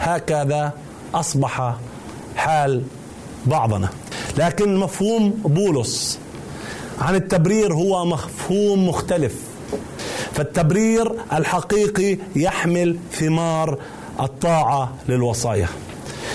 هكذا 0.00 0.72
أصبح 1.14 1.74
حال 2.36 2.82
بعضنا. 3.46 3.88
لكن 4.38 4.76
مفهوم 4.76 5.30
بولس 5.44 6.18
عن 7.00 7.14
التبرير 7.14 7.74
هو 7.74 8.04
مفهوم 8.04 8.88
مختلف. 8.88 9.34
فالتبرير 10.32 11.12
الحقيقي 11.32 12.18
يحمل 12.36 12.98
ثمار 13.12 13.78
الطاعة 14.20 14.94
للوصايا. 15.08 15.68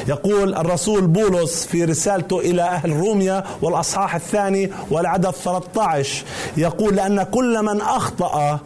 يقول 0.07 0.55
الرسول 0.55 1.07
بولس 1.07 1.65
في 1.65 1.85
رسالته 1.85 2.39
إلى 2.39 2.61
أهل 2.61 2.89
روميا 2.91 3.43
والأصحاح 3.61 4.15
الثاني 4.15 4.71
والعدد 4.89 5.29
13 5.31 6.23
يقول 6.57 6.95
لأن 6.95 7.23
كل 7.23 7.63
من 7.63 7.81
أخطأ 7.81 8.59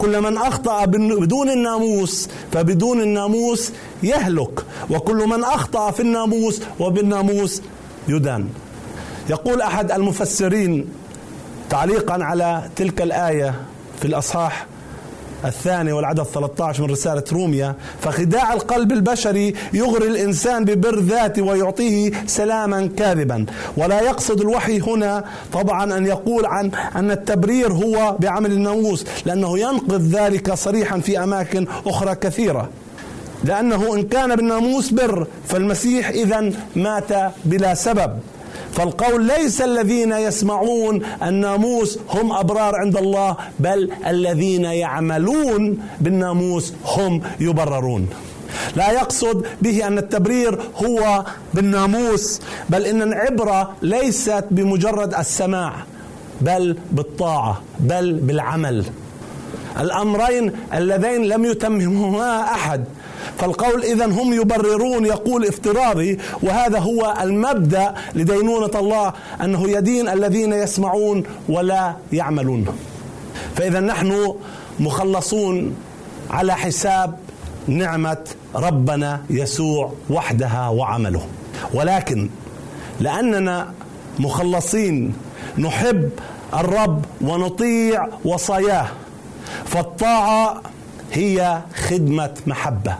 كل 0.00 0.20
من 0.20 0.36
أخطأ 0.36 0.84
بدون 0.84 1.50
الناموس 1.50 2.28
فبدون 2.52 3.00
الناموس 3.00 3.72
يهلك. 4.02 4.64
وكل 4.90 5.16
من 5.26 5.44
أخطأ 5.44 5.90
في 5.90 6.00
الناموس 6.00 6.62
وبالناموس 6.80 7.62
يدان. 8.08 8.48
يقول 9.30 9.60
أحد 9.62 9.92
المفسرين 9.92 10.88
تعليقا 11.70 12.24
على 12.24 12.62
تلك 12.76 13.02
الآية 13.02 13.54
في 14.00 14.04
الأصحاح 14.04 14.66
الثاني 15.44 15.92
والعدد 15.92 16.22
13 16.22 16.82
من 16.82 16.90
رسالة 16.90 17.24
روميا 17.32 17.74
فخداع 18.00 18.52
القلب 18.52 18.92
البشري 18.92 19.54
يغري 19.72 20.06
الإنسان 20.06 20.64
ببر 20.64 20.98
ذاته 20.98 21.42
ويعطيه 21.42 22.12
سلاما 22.26 22.90
كاذبا. 22.96 23.46
ولا 23.76 24.00
يقصد 24.00 24.40
الوحي 24.40 24.80
هنا 24.80 25.24
طبعا 25.52 25.96
أن 25.96 26.06
يقول 26.06 26.46
عن 26.46 26.70
أن 26.96 27.10
التبرير 27.10 27.72
هو 27.72 28.16
بعمل 28.18 28.52
الناموس 28.52 29.06
لأنه 29.26 29.58
ينقذ 29.58 30.00
ذلك 30.00 30.54
صريحا 30.54 31.00
في 31.00 31.22
أماكن 31.22 31.66
أخرى 31.86 32.14
كثيرة. 32.14 32.68
لأنه 33.44 33.94
إن 33.94 34.02
كان 34.02 34.36
بالناموس 34.36 34.90
بر 34.90 35.26
فالمسيح 35.48 36.08
إذا 36.08 36.52
مات 36.76 37.32
بلا 37.44 37.74
سبب. 37.74 38.18
فالقول 38.72 39.26
ليس 39.26 39.60
الذين 39.60 40.12
يسمعون 40.12 41.02
الناموس 41.22 41.98
هم 42.10 42.32
أبرار 42.32 42.76
عند 42.76 42.96
الله 42.96 43.36
بل 43.58 43.90
الذين 44.06 44.64
يعملون 44.64 45.78
بالناموس 46.00 46.72
هم 46.84 47.22
يبررون. 47.40 48.08
لا 48.76 48.92
يقصد 48.92 49.46
به 49.62 49.86
أن 49.86 49.98
التبرير 49.98 50.60
هو 50.76 51.24
بالناموس 51.54 52.40
بل 52.68 52.86
إن 52.86 53.02
العبرة 53.02 53.72
ليست 53.82 54.44
بمجرد 54.50 55.14
السماع 55.14 55.72
بل 56.40 56.76
بالطاعة 56.92 57.62
بل 57.80 58.12
بالعمل. 58.12 58.84
الأمرين 59.78 60.52
اللذين 60.74 61.24
لم 61.24 61.44
يتممهما 61.44 62.42
أحد. 62.42 62.84
فالقول 63.38 63.82
اذا 63.82 64.06
هم 64.06 64.32
يبررون 64.32 65.06
يقول 65.06 65.46
افتراضي 65.46 66.18
وهذا 66.42 66.78
هو 66.78 67.14
المبدأ 67.20 67.94
لدينونة 68.14 68.70
الله 68.74 69.12
أنه 69.44 69.70
يدين 69.70 70.08
الذين 70.08 70.52
يسمعون 70.52 71.24
ولا 71.48 71.94
يعملون. 72.12 72.66
فاذا 73.56 73.80
نحن 73.80 74.34
مخلصون 74.80 75.76
على 76.30 76.56
حساب 76.56 77.18
نعمة 77.66 78.24
ربنا 78.54 79.22
يسوع 79.30 79.92
وحدها 80.10 80.68
وعمله. 80.68 81.26
ولكن 81.74 82.28
لأننا 83.00 83.72
مخلصين 84.18 85.14
نحب 85.58 86.10
الرب 86.54 87.04
ونطيع 87.20 88.08
وصاياه. 88.24 88.88
فالطاعة 89.64 90.62
هي 91.12 91.58
خدمة 91.88 92.34
محبة. 92.46 92.94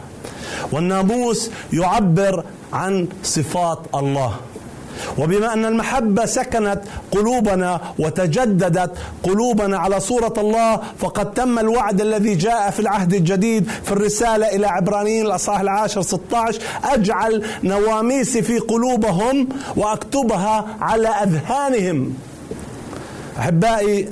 والناموس 0.71 1.51
يعبر 1.73 2.43
عن 2.73 3.07
صفات 3.23 3.79
الله. 3.95 4.35
وبما 5.17 5.53
أن 5.53 5.65
المحبة 5.65 6.25
سكنت 6.25 6.81
قلوبنا 7.11 7.81
وتجددت 7.99 8.91
قلوبنا 9.23 9.77
على 9.77 9.99
صورة 9.99 10.33
الله 10.37 10.79
فقد 10.99 11.33
تم 11.33 11.59
الوعد 11.59 12.01
الذي 12.01 12.35
جاء 12.35 12.69
في 12.69 12.79
العهد 12.79 13.13
الجديد 13.13 13.69
في 13.83 13.91
الرسالة 13.91 14.47
إلى 14.47 14.67
عبرانيين 14.67 15.25
الأصحاح 15.25 15.59
العاشر 15.59 16.01
16 16.01 16.61
أجعل 16.83 17.45
نواميسي 17.63 18.41
في 18.41 18.59
قلوبهم 18.59 19.49
وأكتبها 19.75 20.65
على 20.81 21.07
أذهانهم. 21.07 22.13
أحبائي 23.39 24.09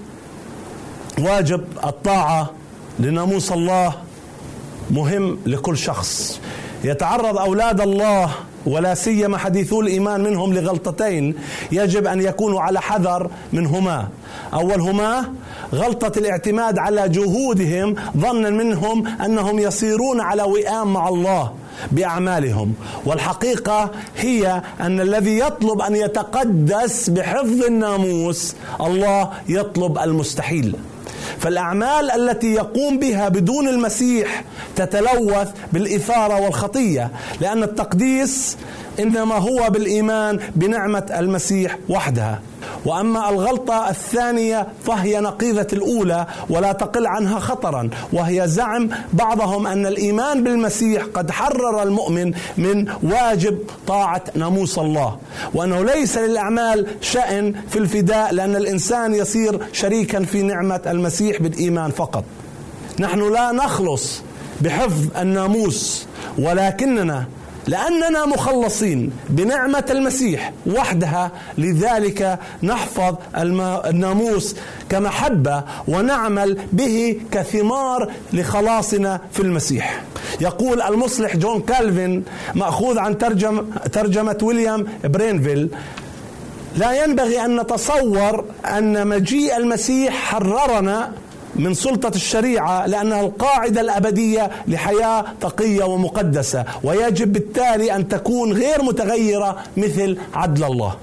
واجب 1.19 1.61
الطاعة 1.85 2.49
لناموس 2.99 3.51
الله 3.51 3.93
مهم 4.91 5.39
لكل 5.45 5.77
شخص. 5.77 6.39
يتعرض 6.83 7.37
أولاد 7.37 7.81
الله 7.81 8.31
ولا 8.65 8.93
سيما 8.93 9.37
حديثو 9.37 9.81
الإيمان 9.81 10.23
منهم 10.23 10.53
لغلطتين 10.53 11.35
يجب 11.71 12.07
أن 12.07 12.21
يكونوا 12.21 12.61
على 12.61 12.81
حذر 12.81 13.29
منهما. 13.53 14.07
أولهما 14.53 15.29
غلطة 15.73 16.19
الاعتماد 16.19 16.79
على 16.79 17.09
جهودهم 17.09 17.95
ظنا 18.17 18.49
منهم 18.49 19.07
أنهم 19.07 19.59
يصيرون 19.59 20.21
على 20.21 20.43
وئام 20.43 20.93
مع 20.93 21.09
الله 21.09 21.53
بأعمالهم. 21.91 22.73
والحقيقة 23.05 23.91
هي 24.17 24.61
أن 24.81 25.01
الذي 25.01 25.39
يطلب 25.39 25.81
أن 25.81 25.95
يتقدس 25.95 27.09
بحفظ 27.09 27.63
الناموس 27.63 28.55
الله 28.81 29.29
يطلب 29.49 29.97
المستحيل. 29.97 30.75
فالأعمال 31.39 32.11
التي 32.11 32.53
يقوم 32.53 32.99
بها 32.99 33.29
بدون 33.29 33.67
المسيح 33.67 34.43
تتلوث 34.75 35.47
بالإثارة 35.73 36.41
والخطية 36.41 37.11
لأن 37.41 37.63
التقديس 37.63 38.57
إنما 38.99 39.35
هو 39.35 39.69
بالإيمان 39.69 40.39
بنعمة 40.55 41.05
المسيح 41.19 41.77
وحدها. 41.89 42.41
وأما 42.85 43.29
الغلطة 43.29 43.89
الثانية 43.89 44.67
فهي 44.85 45.19
نقيضة 45.19 45.67
الأولى 45.73 46.25
ولا 46.49 46.71
تقل 46.71 47.07
عنها 47.07 47.39
خطرا 47.39 47.89
وهي 48.13 48.47
زعم 48.47 48.89
بعضهم 49.13 49.67
أن 49.67 49.85
الإيمان 49.85 50.43
بالمسيح 50.43 51.03
قد 51.13 51.31
حرر 51.31 51.83
المؤمن 51.83 52.33
من 52.57 52.87
واجب 53.03 53.57
طاعة 53.87 54.23
ناموس 54.35 54.79
الله. 54.79 55.17
وأنه 55.53 55.83
ليس 55.83 56.17
للأعمال 56.17 56.87
شأن 57.01 57.53
في 57.69 57.79
الفداء 57.79 58.33
لأن 58.33 58.55
الإنسان 58.55 59.13
يصير 59.13 59.59
شريكا 59.73 60.23
في 60.23 60.41
نعمة 60.41 60.81
المسيح 60.87 61.41
بالإيمان 61.41 61.91
فقط. 61.91 62.23
نحن 62.99 63.33
لا 63.33 63.51
نخلص 63.51 64.21
بحفظ 64.61 65.17
الناموس 65.17 66.05
ولكننا 66.37 67.25
لأننا 67.69 68.25
مخلصين 68.25 69.11
بنعمة 69.29 69.85
المسيح 69.89 70.53
وحدها. 70.67 71.31
لذلك 71.57 72.39
نحفظ 72.63 73.15
الناموس 73.35 74.55
كمحبة 74.89 75.63
ونعمل 75.87 76.57
به 76.71 77.21
كثمار 77.31 78.11
لخلاصنا 78.33 79.21
في 79.31 79.39
المسيح. 79.39 80.03
يقول 80.41 80.81
المصلح 80.81 81.35
جون 81.35 81.61
كالفين 81.61 82.23
مأخوذ 82.55 82.97
عن 82.99 83.17
ترجم 83.17 83.65
ترجمة 83.91 84.37
ويليام 84.41 84.87
برينغل 85.03 85.69
لا 86.75 87.03
ينبغي 87.03 87.45
أن 87.45 87.59
نتصور 87.59 88.45
أن 88.65 89.07
مجيء 89.07 89.57
المسيح 89.57 90.13
حررنا 90.13 91.11
من 91.59 91.73
سلطة 91.73 92.15
الشريعة 92.15 92.85
لأنها 92.85 93.21
القاعدة 93.21 93.81
الأبدية 93.81 94.51
لحياة 94.67 95.25
تقية 95.41 95.83
ومقدسة. 95.83 96.65
ويجب 96.83 97.33
بالتالي 97.33 97.95
أن 97.95 98.07
تكون 98.07 98.53
غير 98.53 98.83
متغيرة 98.83 99.57
مثل 99.77 100.17
عدل 100.33 100.63
الله. 100.63 100.95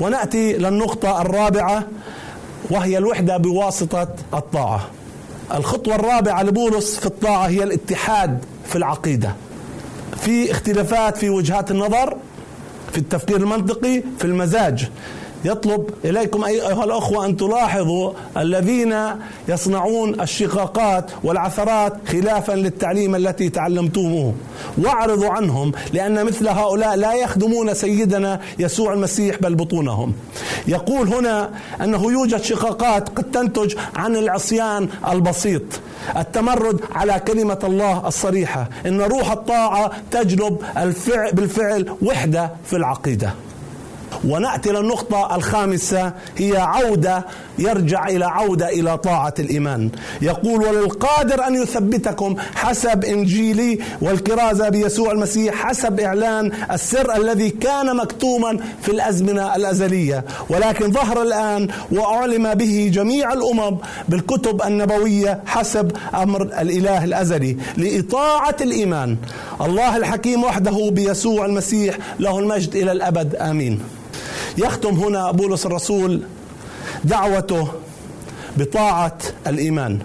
ونأتي 0.00 0.52
للنقطة 0.52 1.22
الرابعة 1.22 1.84
وهي 2.70 2.98
الوحدة 2.98 3.36
بواسطة 3.36 4.08
الطاعة. 4.34 4.88
الخطوة 5.54 5.94
الرابعة 5.94 6.42
لبولس 6.42 6.98
في 6.98 7.06
الطاعة 7.06 7.46
هي 7.46 7.62
الاتحاد 7.62 8.44
في 8.66 8.76
العقيدة. 8.76 9.34
في 10.16 10.50
اختلافات 10.50 11.16
في 11.16 11.30
وجهات 11.30 11.70
النظر 11.70 12.16
في 12.92 12.98
التفكير 12.98 13.36
المنطقي 13.36 14.02
في 14.18 14.24
المزاج. 14.24 14.88
يطلب 15.44 15.90
إليكم 16.04 16.44
أيها 16.44 16.84
الأخوة 16.84 17.26
أن 17.26 17.36
تلاحظوا 17.36 18.12
الذين 18.36 18.94
يصنعون 19.48 20.20
الشقاقات 20.20 21.10
والعثرات 21.24 21.92
خلافا 22.08 22.52
للتعليم 22.52 23.14
التي 23.14 23.48
تعلمتموه. 23.48 24.34
واعرضوا 24.78 25.28
عنهم 25.28 25.72
لأن 25.92 26.24
مثل 26.24 26.48
هؤلاء 26.48 26.96
لا 26.96 27.14
يخدمون 27.14 27.74
سيدنا 27.74 28.40
يسوع 28.58 28.92
المسيح 28.92 29.36
بل 29.40 29.54
بطونهم. 29.54 30.12
يقول 30.68 31.08
هنا 31.08 31.50
أنه 31.80 32.12
يوجد 32.12 32.42
شقاقات 32.42 33.08
قد 33.08 33.24
تنتج 33.30 33.74
عن 33.96 34.16
العصيان 34.16 34.88
البسيط. 35.10 35.62
التمرد 36.16 36.80
على 36.94 37.20
كلمة 37.20 37.58
الله 37.64 38.08
الصريحة. 38.08 38.68
إن 38.86 39.00
روح 39.00 39.30
الطاعة 39.30 39.90
تجلب 40.10 40.58
الفعل 40.76 41.32
بالفعل 41.32 41.96
وحدة 42.02 42.50
في 42.66 42.76
العقيدة. 42.76 43.34
ونأتي 44.24 44.70
للنقطه 44.70 45.36
الخامسة 45.36 46.12
هي 46.36 46.56
عودة 46.56 47.24
يرجع 47.58 48.08
إلى 48.08 48.24
عودة 48.24 48.68
إلى 48.68 48.98
طاعة 48.98 49.34
الإيمان. 49.38 49.90
يقول 50.22 50.64
وللقادر 50.64 51.46
أن 51.46 51.54
يثبتكم 51.54 52.36
حسب 52.54 53.04
إنجيلي 53.04 53.78
والكرازة 54.00 54.68
بيسوع 54.68 55.12
المسيح 55.12 55.54
حسب 55.54 56.00
إعلان 56.00 56.52
السر 56.72 57.16
الذي 57.16 57.50
كان 57.50 57.96
مكتوما 57.96 58.58
في 58.82 58.88
الأزمنة 58.92 59.56
الأزلية. 59.56 60.24
ولكن 60.48 60.92
ظهر 60.92 61.22
الآن 61.22 61.68
وأعلم 61.92 62.54
به 62.54 62.90
جميع 62.94 63.32
الأمم 63.32 63.76
بالكتب 64.08 64.62
النبوية 64.62 65.40
حسب 65.46 65.92
أمر 66.14 66.42
الإله 66.42 67.04
الأزلي 67.04 67.56
لإطاعة 67.76 68.56
الإيمان. 68.60 69.16
الله 69.60 69.96
الحكيم 69.96 70.44
وحده 70.44 70.90
بيسوع 70.90 71.46
المسيح 71.46 71.98
له 72.20 72.38
المجد 72.38 72.76
إلى 72.76 72.92
الأبد. 72.92 73.34
آمين. 73.36 73.80
يختم 74.58 74.94
هنا 74.94 75.30
بولس 75.30 75.66
الرسول 75.66 76.22
دعوته 77.04 77.68
بطاعة 78.56 79.18
الإيمان. 79.46 79.98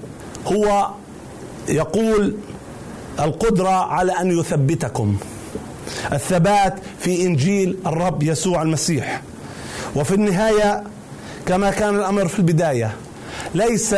هو 0.48 0.88
يقول 1.70 2.36
القدرة 3.20 3.70
على 3.70 4.12
أن 4.12 4.40
يثبتكم. 4.40 5.18
الثبات 6.14 6.76
في 7.00 7.22
إنجيل 7.22 7.78
الرب 7.86 8.24
يسوع 8.24 8.62
المسيح. 8.62 9.22
وفي 9.96 10.14
النهاية 10.14 10.84
كما 11.46 11.72
كان 11.72 11.96
الأمر 11.96 12.28
في 12.28 12.40
البداية 12.40 12.92
ليس 13.56 13.96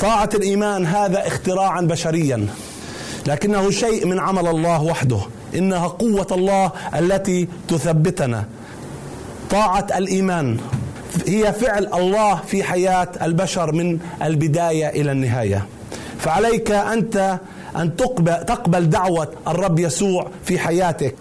طاعة 0.00 0.30
الإيمان 0.34 0.86
هذا 0.86 1.26
اختراعا 1.26 1.80
بشريا 1.80 2.46
لكنه 3.26 3.70
شيء 3.70 4.06
من 4.06 4.18
عمل 4.18 4.46
الله 4.46 4.82
وحده. 4.82 5.20
إنها 5.54 5.86
قوة 5.86 6.26
الله 6.30 6.70
التي 6.98 7.48
تثبتنا. 7.68 8.44
طاعة 9.50 9.86
الإيمان. 9.96 10.58
هي 11.26 11.52
فعل 11.52 11.86
الله 11.94 12.34
في 12.46 12.62
حياة 12.62 13.08
البشر 13.22 13.72
من 13.72 13.98
البداية 14.22 14.88
إلى 14.88 15.12
النهاية. 15.12 15.66
فعليك 16.18 16.70
أنت 16.70 17.40
أن 17.76 17.96
تقبل, 17.96 18.44
تقبل 18.44 18.90
دعوة 18.90 19.28
الرب 19.48 19.78
يسوع 19.78 20.26
في 20.44 20.58
حياتك. 20.58 21.14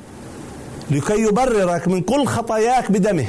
لكي 0.92 1.22
يبررك 1.22 1.88
من 1.88 2.02
كل 2.02 2.26
خطاياك 2.26 2.92
بدمه. 2.92 3.26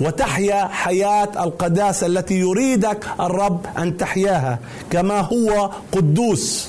وتحيا 0.00 0.64
حياة 0.64 1.28
القداسة 1.44 2.06
التي 2.06 2.34
يريدك 2.34 3.06
الرب 3.20 3.66
أن 3.78 3.96
تحياها. 3.96 4.58
كما 4.90 5.20
هو 5.20 5.70
قدوس. 5.92 6.68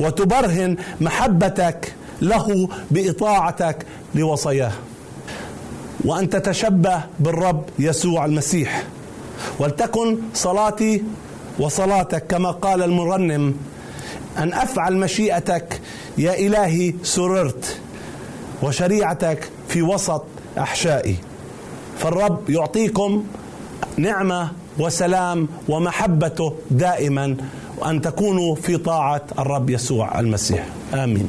وتبرهن 0.00 0.76
محبتك 1.00 1.94
له 2.22 2.68
بإطاعتك 2.90 3.86
لوصاياه. 4.14 4.72
وأن 6.04 6.30
تتشبه 6.30 7.00
بالرب 7.20 7.64
يسوع 7.78 8.24
المسيح. 8.24 8.82
ولتكن 9.58 10.18
صلاتي 10.34 11.02
وصلاتك 11.58 12.26
كما 12.26 12.50
قال 12.50 12.82
المرنم 12.82 13.54
أن 14.38 14.52
أفعل 14.52 14.96
مشيئتك 14.96 15.80
يا 16.18 16.38
إلهي 16.38 16.94
سررت 17.02 17.78
وشريعتك 18.62 19.50
في 19.68 19.82
وسط 19.82 20.24
أحشائي. 20.58 21.16
فالرب 21.98 22.50
يعطيكم 22.50 23.24
نعمة 23.96 24.50
وسلام 24.78 25.48
ومحبته 25.68 26.54
دائما 26.70 27.36
وأن 27.78 28.00
تكونوا 28.00 28.54
في 28.54 28.76
طاعة 28.76 29.22
الرب 29.38 29.70
يسوع 29.70 30.20
المسيح. 30.20 30.66
آمين. 30.94 31.28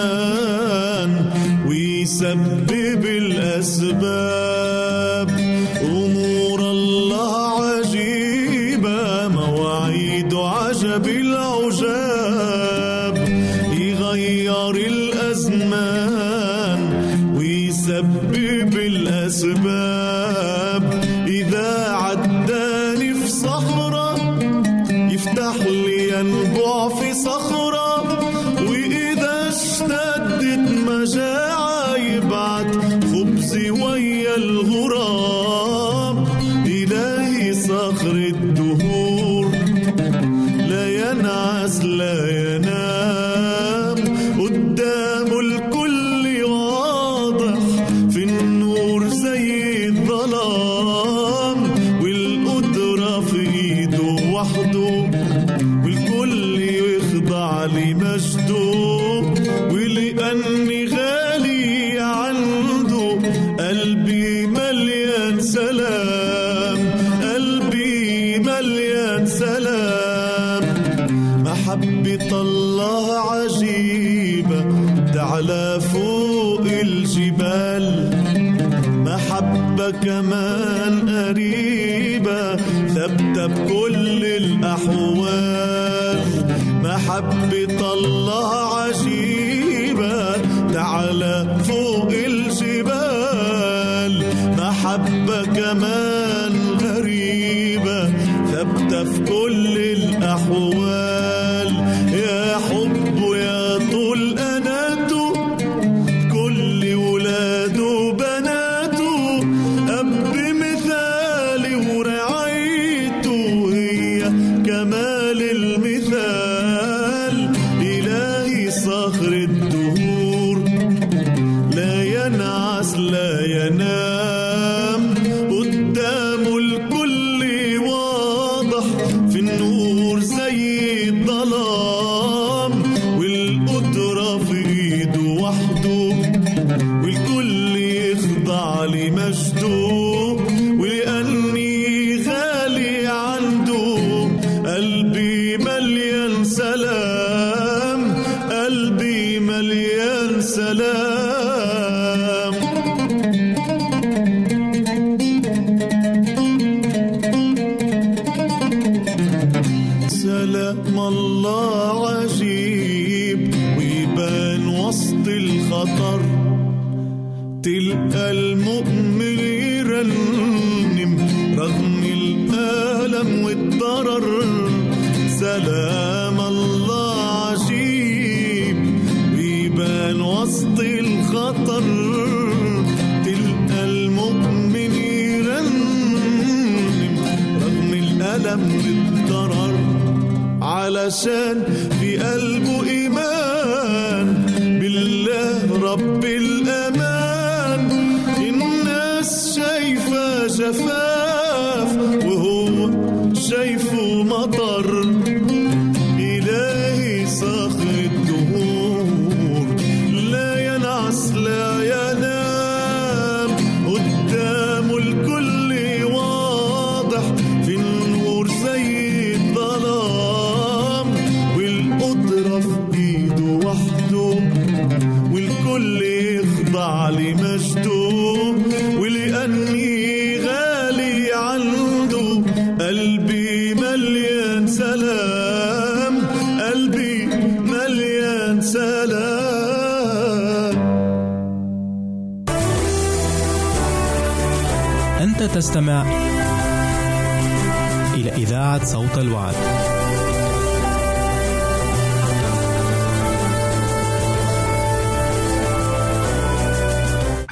الزمان 0.00 1.12
ويسبب 1.66 3.04
الأسباب. 3.04 4.49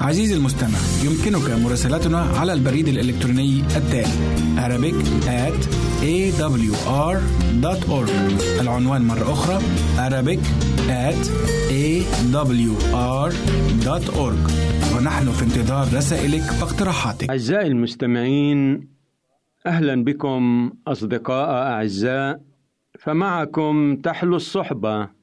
عزيزي 0.09 0.36
المستمع 0.36 0.78
يمكنك 1.04 1.50
مراسلتنا 1.50 2.18
على 2.20 2.52
البريد 2.52 2.88
الإلكتروني 2.88 3.61
التالي 3.76 4.12
Arabic 4.56 4.94
at 5.26 5.68
awr.org 6.02 8.11
العنوان 8.61 9.02
مرة 9.02 9.32
أخرى 9.32 9.59
Arabic 10.09 10.40
at 10.88 11.28
awr.org 11.70 12.12
ونحن 14.96 15.30
في 15.32 15.42
انتظار 15.44 15.88
رسائلك 15.94 16.42
واقتراحاتك. 16.61 17.30
أعزائي 17.30 17.66
المستمعين 17.66 18.88
أهلا 19.66 20.04
بكم 20.04 20.70
أصدقاء 20.86 21.48
أعزاء 21.50 22.40
فمعكم 22.98 23.96
تحلو 23.96 24.36
الصحبة. 24.36 25.17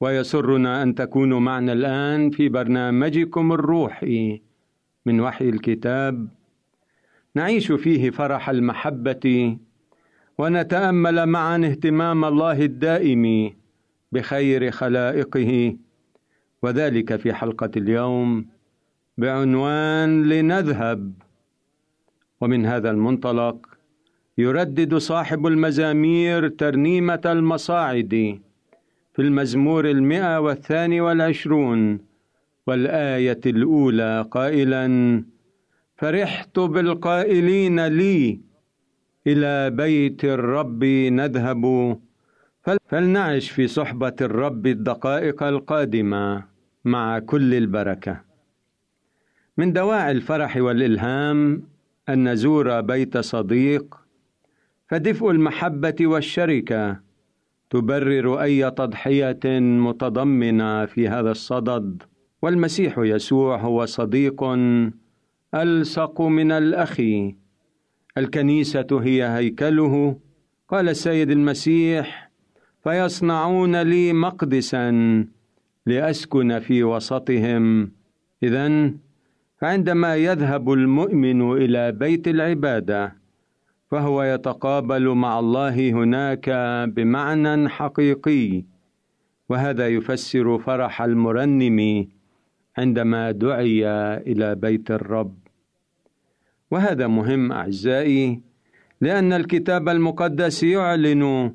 ويسرنا 0.00 0.82
أن 0.82 0.94
تكونوا 0.94 1.40
معنا 1.40 1.72
الآن 1.72 2.30
في 2.30 2.48
برنامجكم 2.48 3.52
الروحي 3.52 4.42
من 5.06 5.20
وحي 5.20 5.48
الكتاب. 5.48 6.28
نعيش 7.34 7.72
فيه 7.72 8.10
فرح 8.10 8.50
المحبة 8.50 9.56
ونتأمل 10.38 11.26
معا 11.26 11.56
اهتمام 11.56 12.24
الله 12.24 12.64
الدائم 12.64 13.54
بخير 14.12 14.70
خلائقه. 14.70 15.76
وذلك 16.62 17.16
في 17.16 17.34
حلقة 17.34 17.70
اليوم 17.76 18.46
بعنوان 19.18 20.28
لنذهب. 20.28 21.12
ومن 22.40 22.66
هذا 22.66 22.90
المنطلق 22.90 23.66
يردد 24.38 24.94
صاحب 24.94 25.46
المزامير 25.46 26.48
ترنيمة 26.48 27.20
المصاعد 27.26 28.40
في 29.16 29.22
المزمور 29.22 29.90
المئة 29.90 30.40
والثاني 30.40 31.00
والعشرون 31.00 31.98
والآية 32.66 33.40
الأولى 33.46 34.28
قائلا 34.30 35.24
فرحت 35.96 36.58
بالقائلين 36.58 37.86
لي 37.86 38.40
إلى 39.26 39.70
بيت 39.70 40.24
الرب 40.24 40.84
نذهب 40.84 41.96
فلنعش 42.88 43.50
في 43.50 43.66
صحبة 43.66 44.16
الرب 44.20 44.66
الدقائق 44.66 45.42
القادمة 45.42 46.44
مع 46.84 47.18
كل 47.18 47.54
البركة. 47.54 48.20
من 49.56 49.72
دواعي 49.72 50.10
الفرح 50.10 50.56
والإلهام 50.56 51.62
أن 52.08 52.28
نزور 52.28 52.80
بيت 52.80 53.18
صديق 53.18 53.96
فدفء 54.88 55.30
المحبة 55.30 55.96
والشركة 56.00 57.05
تبرر 57.70 58.42
أي 58.42 58.70
تضحية 58.70 59.60
متضمنة 59.60 60.86
في 60.86 61.08
هذا 61.08 61.30
الصدد. 61.30 62.02
والمسيح 62.42 62.98
يسوع 62.98 63.60
هو 63.60 63.86
صديق 63.86 64.44
ألصق 65.54 66.20
من 66.20 66.52
الأخ. 66.52 67.00
الكنيسة 68.18 68.86
هي 69.02 69.24
هيكله. 69.24 70.16
قال 70.68 70.88
السيد 70.88 71.30
المسيح 71.30 72.30
فيصنعون 72.84 73.82
لي 73.82 74.12
مقدسا 74.12 74.90
لأسكن 75.86 76.58
في 76.58 76.84
وسطهم. 76.84 77.90
اذا 78.42 78.92
فعندما 79.58 80.16
يذهب 80.16 80.72
المؤمن 80.72 81.52
إلى 81.52 81.92
بيت 81.92 82.28
العبادة 82.28 83.25
فهو 83.90 84.22
يتقابل 84.22 85.08
مع 85.08 85.38
الله 85.38 85.90
هناك 85.90 86.50
بمعنى 86.88 87.68
حقيقي 87.68 88.64
وهذا 89.48 89.88
يفسر 89.88 90.58
فرح 90.58 91.02
المرنم 91.02 92.08
عندما 92.78 93.30
دعي 93.30 93.86
إلى 94.16 94.54
بيت 94.54 94.90
الرب. 94.90 95.34
وهذا 96.70 97.06
مهم 97.06 97.52
أعزائي 97.52 98.40
لأن 99.00 99.32
الكتاب 99.32 99.88
المقدس 99.88 100.62
يعلن 100.62 101.54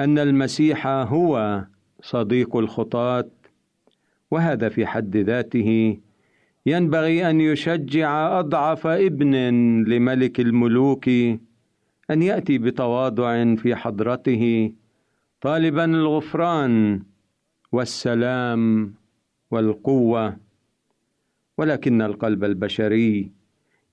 أن 0.00 0.18
المسيح 0.18 0.86
هو 0.86 1.64
صديق 2.02 2.56
الخطاة 2.56 3.30
وهذا 4.30 4.68
في 4.68 4.86
حد 4.86 5.16
ذاته 5.16 5.98
ينبغي 6.66 7.30
أن 7.30 7.40
يشجع 7.40 8.38
أضعف 8.38 8.86
ابن 8.86 9.34
لملك 9.88 10.40
الملوك 10.40 11.10
أن 12.10 12.22
يأتي 12.22 12.58
بتواضع 12.58 13.54
في 13.54 13.74
حضرته 13.74 14.72
طالبا 15.40 15.84
الغفران 15.84 17.02
والسلام 17.72 18.94
والقوة 19.50 20.36
ولكن 21.58 22.02
القلب 22.02 22.44
البشري 22.44 23.30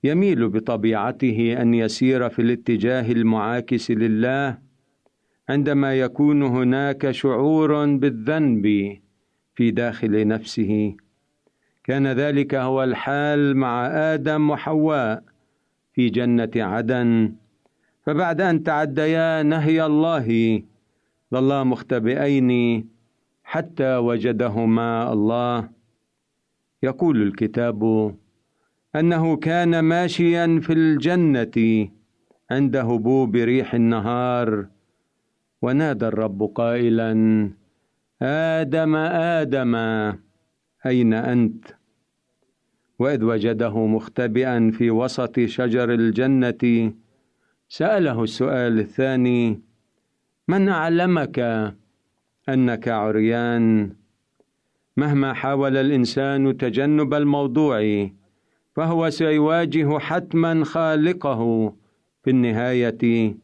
يميل 0.04 0.48
بطبيعته 0.48 1.62
أن 1.62 1.74
يسير 1.74 2.28
في 2.28 2.42
الاتجاه 2.42 3.12
المعاكس 3.12 3.90
لله 3.90 4.58
عندما 5.48 5.94
يكون 5.94 6.42
هناك 6.42 7.10
شعور 7.10 7.86
بالذنب 7.96 8.98
في 9.54 9.70
داخل 9.70 10.28
نفسه. 10.28 10.96
كان 11.84 12.06
ذلك 12.06 12.54
هو 12.54 12.84
الحال 12.84 13.56
مع 13.56 13.86
آدم 13.86 14.50
وحواء 14.50 15.22
في 15.92 16.08
جنة 16.08 16.50
عدن 16.56 17.34
فبعد 18.02 18.40
أن 18.40 18.62
تعديا 18.62 19.42
نهي 19.42 19.86
الله 19.86 20.62
ظلا 21.34 21.64
مختبئين 21.64 22.84
حتى 23.44 23.96
وجدهما 23.96 25.12
الله. 25.12 25.68
يقول 26.82 27.22
الكتاب 27.22 28.14
أنه 28.96 29.36
كان 29.36 29.80
ماشيا 29.80 30.60
في 30.62 30.72
الجنة 30.72 31.88
عند 32.50 32.76
هبوب 32.76 33.36
ريح 33.36 33.74
النهار. 33.74 34.66
ونادى 35.62 36.06
الرب 36.06 36.42
قائلا 36.42 37.12
آدم 38.22 38.96
آدم 38.96 39.74
أين 40.86 41.14
أنت؟ 41.14 41.64
وإذ 42.98 43.24
وجده 43.24 43.86
مختبئا 43.86 44.70
في 44.70 44.90
وسط 44.90 45.40
شجر 45.40 45.94
الجنة. 45.94 46.92
سأله 47.72 48.22
السؤال 48.22 48.78
الثاني 48.78 49.60
من 50.48 50.68
اعلمك 50.68 51.38
أنك 52.48 52.88
عريان؟ 52.88 53.92
مهما 54.96 55.32
حاول 55.32 55.76
الإنسان 55.76 56.56
تجنب 56.56 57.14
الموضوع 57.14 58.08
فهو 58.76 59.10
سيواجه 59.10 59.98
حتما 59.98 60.64
خالقه 60.64 61.72
في 62.22 62.30
النهاية. 62.30 63.34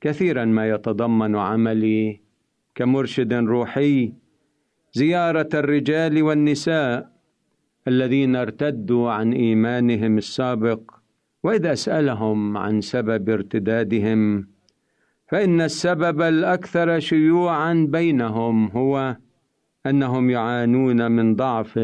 كثيرا 0.00 0.44
ما 0.44 0.68
يتضمن 0.68 1.36
عملي 1.36 2.20
كمرشد 2.74 3.32
روحي 3.32 4.12
زيارة 4.92 5.48
الرجال 5.54 6.22
والنساء 6.22 7.12
الذين 7.88 8.36
ارتدوا 8.36 9.10
عن 9.10 9.32
إيمانهم 9.32 10.18
السابق. 10.18 10.95
وإذا 11.46 11.72
اسالهم 11.72 12.56
عن 12.56 12.80
سبب 12.80 13.30
ارتدادهم 13.30 14.48
فإن 15.28 15.60
السبب 15.60 16.22
الأكثر 16.22 16.98
شيوعا 16.98 17.86
بينهم 17.90 18.68
هو 18.68 19.16
أنهم 19.86 20.30
يعانون 20.30 21.12
من 21.12 21.36
ضعف 21.36 21.78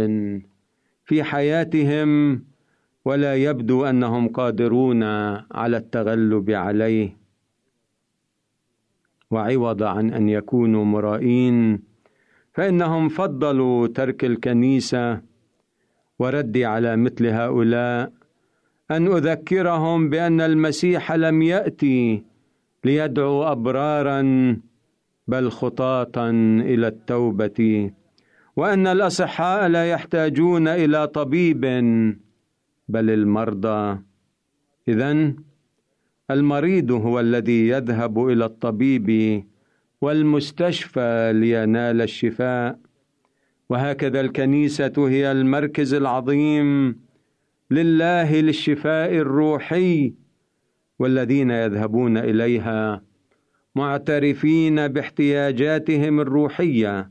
في 1.05 1.23
حياتهم 1.23 2.43
ولا 3.05 3.37
يبدو 3.37 3.85
أنهم 3.85 4.29
قادرون 4.29 5.03
على 5.53 5.77
التغلب 5.77 6.51
عليه. 6.51 7.17
وعوض 9.31 9.83
عن 9.83 10.11
أن 10.11 10.29
يكونوا 10.29 10.85
مرائين 10.85 11.83
فإنهم 12.53 13.09
فضلوا 13.09 13.87
ترك 13.87 14.25
الكنيسة 14.25 15.21
وردي 16.19 16.65
على 16.65 16.97
مثل 16.97 17.27
هؤلاء 17.27 18.22
أن 18.97 19.07
أذكرهم 19.07 20.11
بأن 20.11 20.41
المسيح 20.41 21.13
لم 21.13 21.43
يأتي 21.43 22.23
ليدعو 22.85 23.43
أبرارا 23.43 24.23
بل 25.29 25.51
خطاطا 25.51 26.31
إلى 26.71 26.87
التوبة 26.87 27.91
وأن 28.57 28.87
الأصحاء 28.87 29.69
لا 29.69 29.91
يحتاجون 29.91 30.69
إلى 30.69 31.07
طبيب 31.07 31.61
بل 32.89 33.11
المرضى. 33.11 33.99
إذن 34.89 35.37
المريض 36.31 36.91
هو 36.91 37.21
الذي 37.21 37.69
يذهب 37.69 38.29
إلى 38.29 38.45
الطبيب 38.45 39.09
والمستشفى 40.01 41.33
لينال 41.35 42.03
الشفاء. 42.03 42.79
وهكذا 43.71 44.21
الكنيسة 44.21 44.93
هي 44.99 45.33
المركز 45.33 45.95
العظيم 45.95 46.97
لله 47.73 48.41
للشفاء 48.41 49.15
الروحي 49.15 50.15
والذين 50.99 51.51
يذهبون 51.51 52.17
إليها 52.17 53.03
معترفين 53.75 54.89
باحتياجاتهم 54.89 56.21
الروحية 56.21 57.11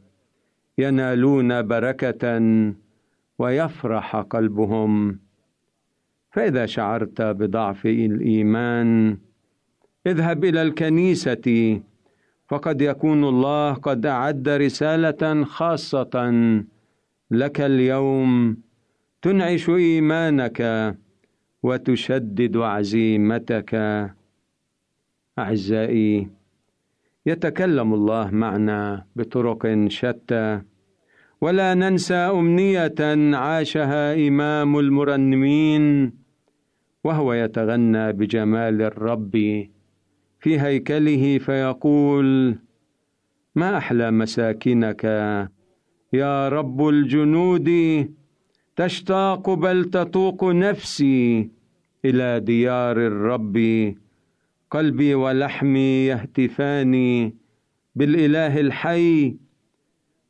ينالون 0.77 1.61
بركة 1.61 2.23
ويفرح 3.39 4.15
قلبهم. 4.15 5.19
فإذا 6.31 6.65
شعرت 6.65 7.21
بضعف 7.21 7.85
الإيمان 7.85 9.17
اذهب 10.07 10.45
إلى 10.45 10.61
الكنيسة 10.61 11.81
فقد 12.49 12.81
يكون 12.81 13.23
الله 13.23 13.73
قد 13.73 14.05
أعد 14.05 14.49
رسالة 14.49 15.43
خاصة 15.43 16.15
لك 17.31 17.61
اليوم. 17.61 18.57
تنعش 19.21 19.69
إيمانك 19.69 20.59
وتشدد 21.63 22.57
عزيمتك. 22.57 23.71
أعزائي 25.39 26.29
يتكلم 27.25 27.93
الله 27.93 28.31
معنا 28.31 29.05
بطرق 29.15 29.87
شتى. 29.87 30.61
ولا 31.41 31.73
ننسى 31.73 32.13
أمنية 32.13 33.01
عاشها 33.37 34.27
إمام 34.27 34.79
المرنمين 34.79 36.13
وهو 37.03 37.33
يتغنى 37.33 38.13
بجمال 38.13 38.81
الرب 38.81 39.31
في 40.39 40.59
هيكله 40.59 41.37
فيقول 41.37 42.55
ما 43.55 43.77
أحلى 43.77 44.11
مساكنك 44.11 45.03
يا 46.13 46.49
رب 46.49 46.87
الجنود 46.87 47.69
تشتاق 48.75 49.49
بل 49.49 49.85
تطوق 49.85 50.43
نفسي 50.43 51.49
إلى 52.05 52.39
ديار 52.39 52.97
الرب. 52.97 53.57
قلبي 54.71 55.15
ولحمي 55.15 56.05
يهتفان 56.05 56.93
بالإله 57.95 58.59
الحي 58.59 59.35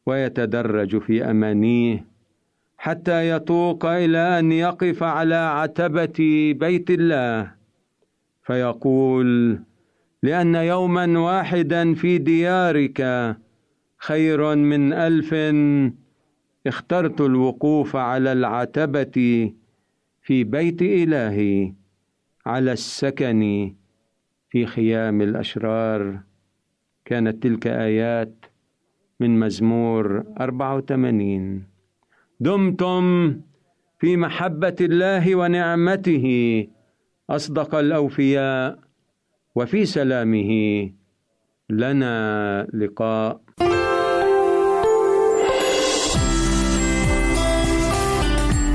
ويتدرج 0.06 0.98
في 0.98 1.32
امانيه 1.32 2.06
حتى 2.78 3.30
يطوق 3.30 3.86
إلى 3.86 4.39
أن 4.39 4.52
يقف 4.52 5.04
على 5.04 5.36
عتبة 5.36 6.20
بيت 6.60 6.92
الله. 6.92 7.52
فيقول 8.44 9.60
لأن 10.24 10.56
يوما 10.56 11.20
واحدا 11.20 11.94
في 11.94 12.18
ديارك 12.18 13.02
خير 13.98 14.56
من 14.56 14.94
ألف 14.94 15.34
اخترت 16.68 17.22
الوقوف 17.22 17.95
على 17.95 18.32
العتبة 18.32 19.51
في 20.22 20.43
بيت 20.43 20.82
إلهي 20.82 21.74
على 22.45 22.72
السكن 22.72 23.74
في 24.49 24.66
خيام 24.66 25.22
الأشرار. 25.22 26.20
كانت 27.05 27.43
تلك 27.43 27.68
آيات 27.68 28.45
من 29.20 29.39
مزمور 29.39 30.24
84 30.39 31.64
دمتم 32.39 33.36
في 33.99 34.18
محبة 34.18 34.76
الله 34.82 35.36
ونعمته 35.36 36.68
أصدق 37.30 37.76
الأوفياء 37.76 38.80
وفي 39.55 39.86
سلامه 39.86 40.51
لنا 41.70 42.68
لقاء. 42.74 43.41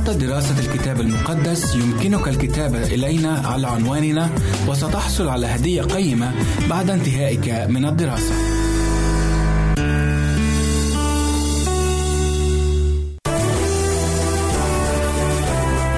أردت 0.00 0.16
دراسة 0.24 0.58
الكتاب 0.58 1.00
المقدس 1.00 1.74
يمكنك 1.74 2.28
الكتابة 2.28 2.82
إلينا 2.82 3.42
على 3.44 3.66
عنواننا 3.66 4.30
وستحصل 4.68 5.28
على 5.28 5.46
هدية 5.46 5.82
قيمة 5.82 6.32
بعد 6.70 6.90
انتهائك 6.90 7.48
من 7.68 7.84
الدراسة. 7.84 8.34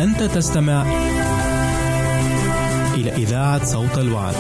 أنت 0.01 0.23
تستمع 0.23 0.83
إلى 2.95 3.13
إذاعة 3.13 3.65
صوت 3.65 3.99
الوعد. 3.99 4.35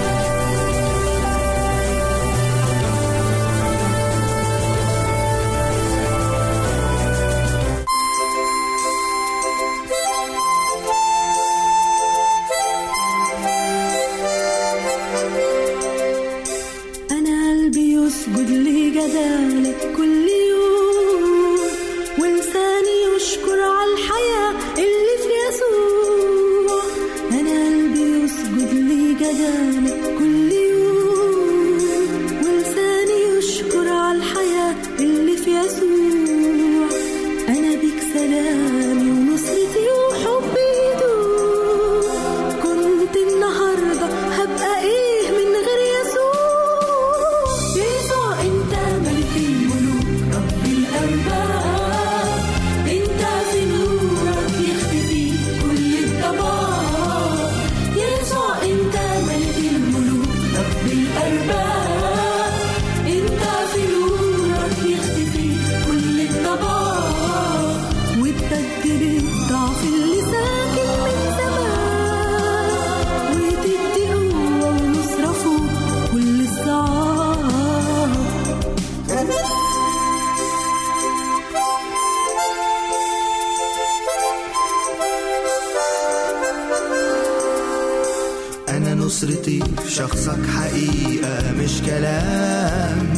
نصرتي 89.22 89.60
في 89.84 89.90
شخصك 89.94 90.46
حقيقة 90.56 91.52
مش 91.58 91.82
كلام. 91.86 93.08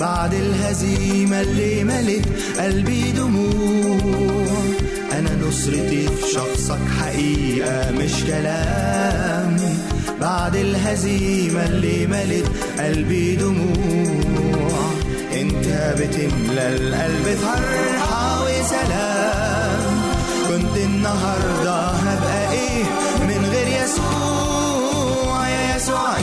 بعد 0.00 0.34
الهزيمة 0.34 1.40
اللي 1.40 1.84
ملت 1.84 2.28
قلبي 2.58 3.12
دموع. 3.12 3.98
أنا 5.12 5.30
نصرتي 5.48 6.06
في 6.08 6.32
شخصك 6.34 6.78
حقيقة 7.00 7.90
مش 7.90 8.24
كلام. 8.26 9.56
بعد 10.20 10.56
الهزيمة 10.56 11.66
اللي 11.66 12.06
ملت 12.06 12.46
قلبي 12.78 13.36
دموع. 13.36 14.90
أنت 15.32 15.94
بتملى 15.98 16.76
القلب 16.76 17.38
فرحة 17.38 18.44
وسلام. 18.44 20.02
كنت 20.48 20.76
النهاردة 20.76 21.86
هبقى 21.86 22.21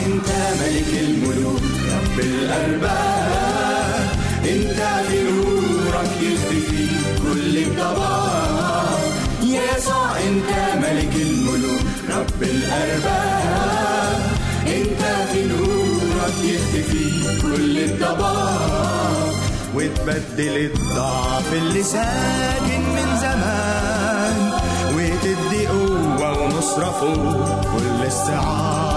أنت 0.06 0.30
ملك 0.60 0.90
الملوك 1.00 1.62
رب 1.92 2.20
الأرباب. 2.20 4.08
أنت 4.44 4.80
في 5.08 5.22
نورك 5.22 6.12
يختفي 6.22 6.88
كل 7.22 7.58
الضباب. 7.58 9.00
يسوع 9.42 10.16
أنت 10.16 10.50
ملك 10.84 11.14
الملوك 11.14 11.86
رب 12.10 12.42
الأرباب. 12.42 14.20
أنت 14.66 15.02
في 15.32 15.44
نورك 15.46 16.36
يختفي 16.44 17.06
كل 17.42 17.78
الضباب. 17.78 19.32
وتبدل 19.74 20.70
الضعف 20.70 21.52
اللي 21.52 21.82
ساكن 21.82 22.80
من 22.96 23.16
زمان 23.20 24.50
وتدي 24.94 25.66
قوة 25.66 26.42
ونصرة 26.42 26.90
فوق 27.00 27.60
كل 27.62 28.06
الصعاب 28.06 28.89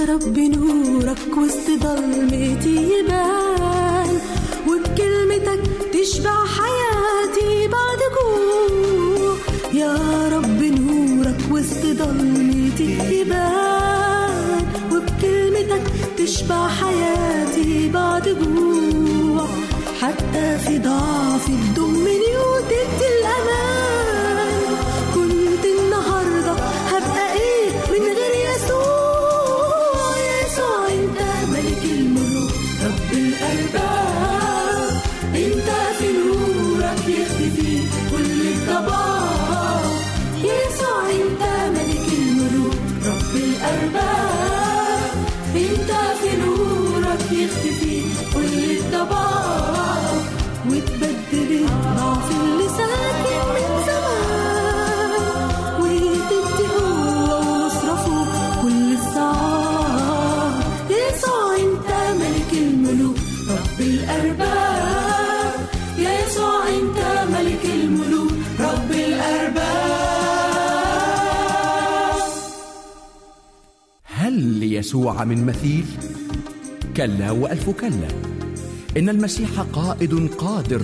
يا 0.00 0.06
رب 0.06 0.38
نورك 0.38 1.36
وسط 1.36 1.68
ضلمتي 1.82 2.76
يبان 2.92 4.20
وبكلمتك 4.68 5.60
تشبع 5.92 6.44
حياتي 6.56 7.68
بعد 7.68 8.00
جوع. 8.16 9.36
يا 9.74 9.94
رب 10.32 10.62
نورك 10.62 11.40
وسط 11.50 11.84
ضلمتي 11.84 12.98
يبان 13.20 14.64
وبكلمتك 14.92 15.82
تشبع 16.18 16.68
حياتي 16.68 17.88
بعد 17.88 18.28
جوع. 18.28 19.46
حتى 20.00 20.58
في 20.58 20.78
ضعفي 20.78 21.52
تضمني 21.76 22.36
وتدي 22.36 23.06
الأمان. 23.18 23.59
من 75.24 75.46
مثيل. 75.46 75.84
كلا 76.96 77.30
وألف 77.30 77.70
كلا. 77.70 78.08
إن 78.96 79.08
المسيح 79.08 79.60
قائد 79.60 80.28
قادر 80.38 80.82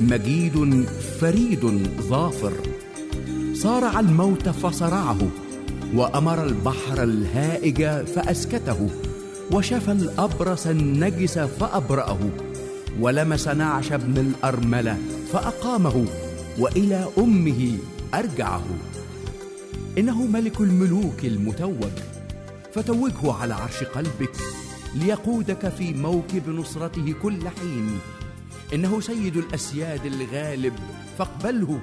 مجيد 0.00 0.86
فريد 1.20 1.88
ظافر. 2.00 2.52
صارع 3.54 4.00
الموت 4.00 4.48
فصرعه 4.48 5.18
وأمر 5.94 6.44
البحر 6.44 7.02
الهائج 7.02 7.84
فأسكته. 7.84 8.88
وشفى 9.52 9.92
الأبرص 9.92 10.66
النجس 10.66 11.38
فأبرأه. 11.38 12.18
ولمس 13.00 13.48
نعش 13.48 13.92
ابن 13.92 14.18
الأرملة 14.18 14.98
فأقامه 15.32 16.06
وإلى 16.58 17.06
أمه 17.18 17.78
أرجعه. 18.14 18.64
إنه 19.98 20.26
ملك 20.26 20.60
الملوك 20.60 21.24
المتوج. 21.24 22.13
فتوجه 22.74 23.32
على 23.32 23.54
عرش 23.54 23.84
قلبك 23.84 24.36
ليقودك 24.94 25.68
في 25.68 25.94
موكب 25.94 26.48
نصرته 26.48 27.14
كل 27.22 27.48
حين. 27.48 28.00
إنه 28.74 29.00
سيد 29.00 29.36
الأسياد 29.36 30.06
الغالب 30.06 30.78
فاقبله 31.18 31.80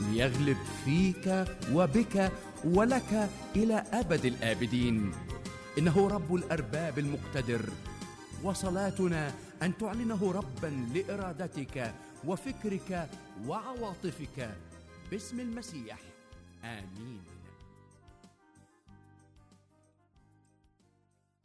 ليغلب 0.00 0.56
فيك 0.84 1.44
وبك 1.72 2.32
ولك 2.64 3.30
إلى 3.56 3.84
أبد 3.92 4.24
الآبدين. 4.24 5.12
إنه 5.78 6.08
رب 6.08 6.34
الأرباب 6.34 6.98
المقتدر 6.98 7.62
وصلاتنا 8.42 9.34
أن 9.62 9.78
تعلنه 9.78 10.32
ربا 10.32 10.86
لإرادتك 10.94 11.94
وفكرك 12.24 13.08
وعواطفك. 13.46 14.50
باسم 15.10 15.40
المسيح 15.40 15.98
آمين. 16.64 17.29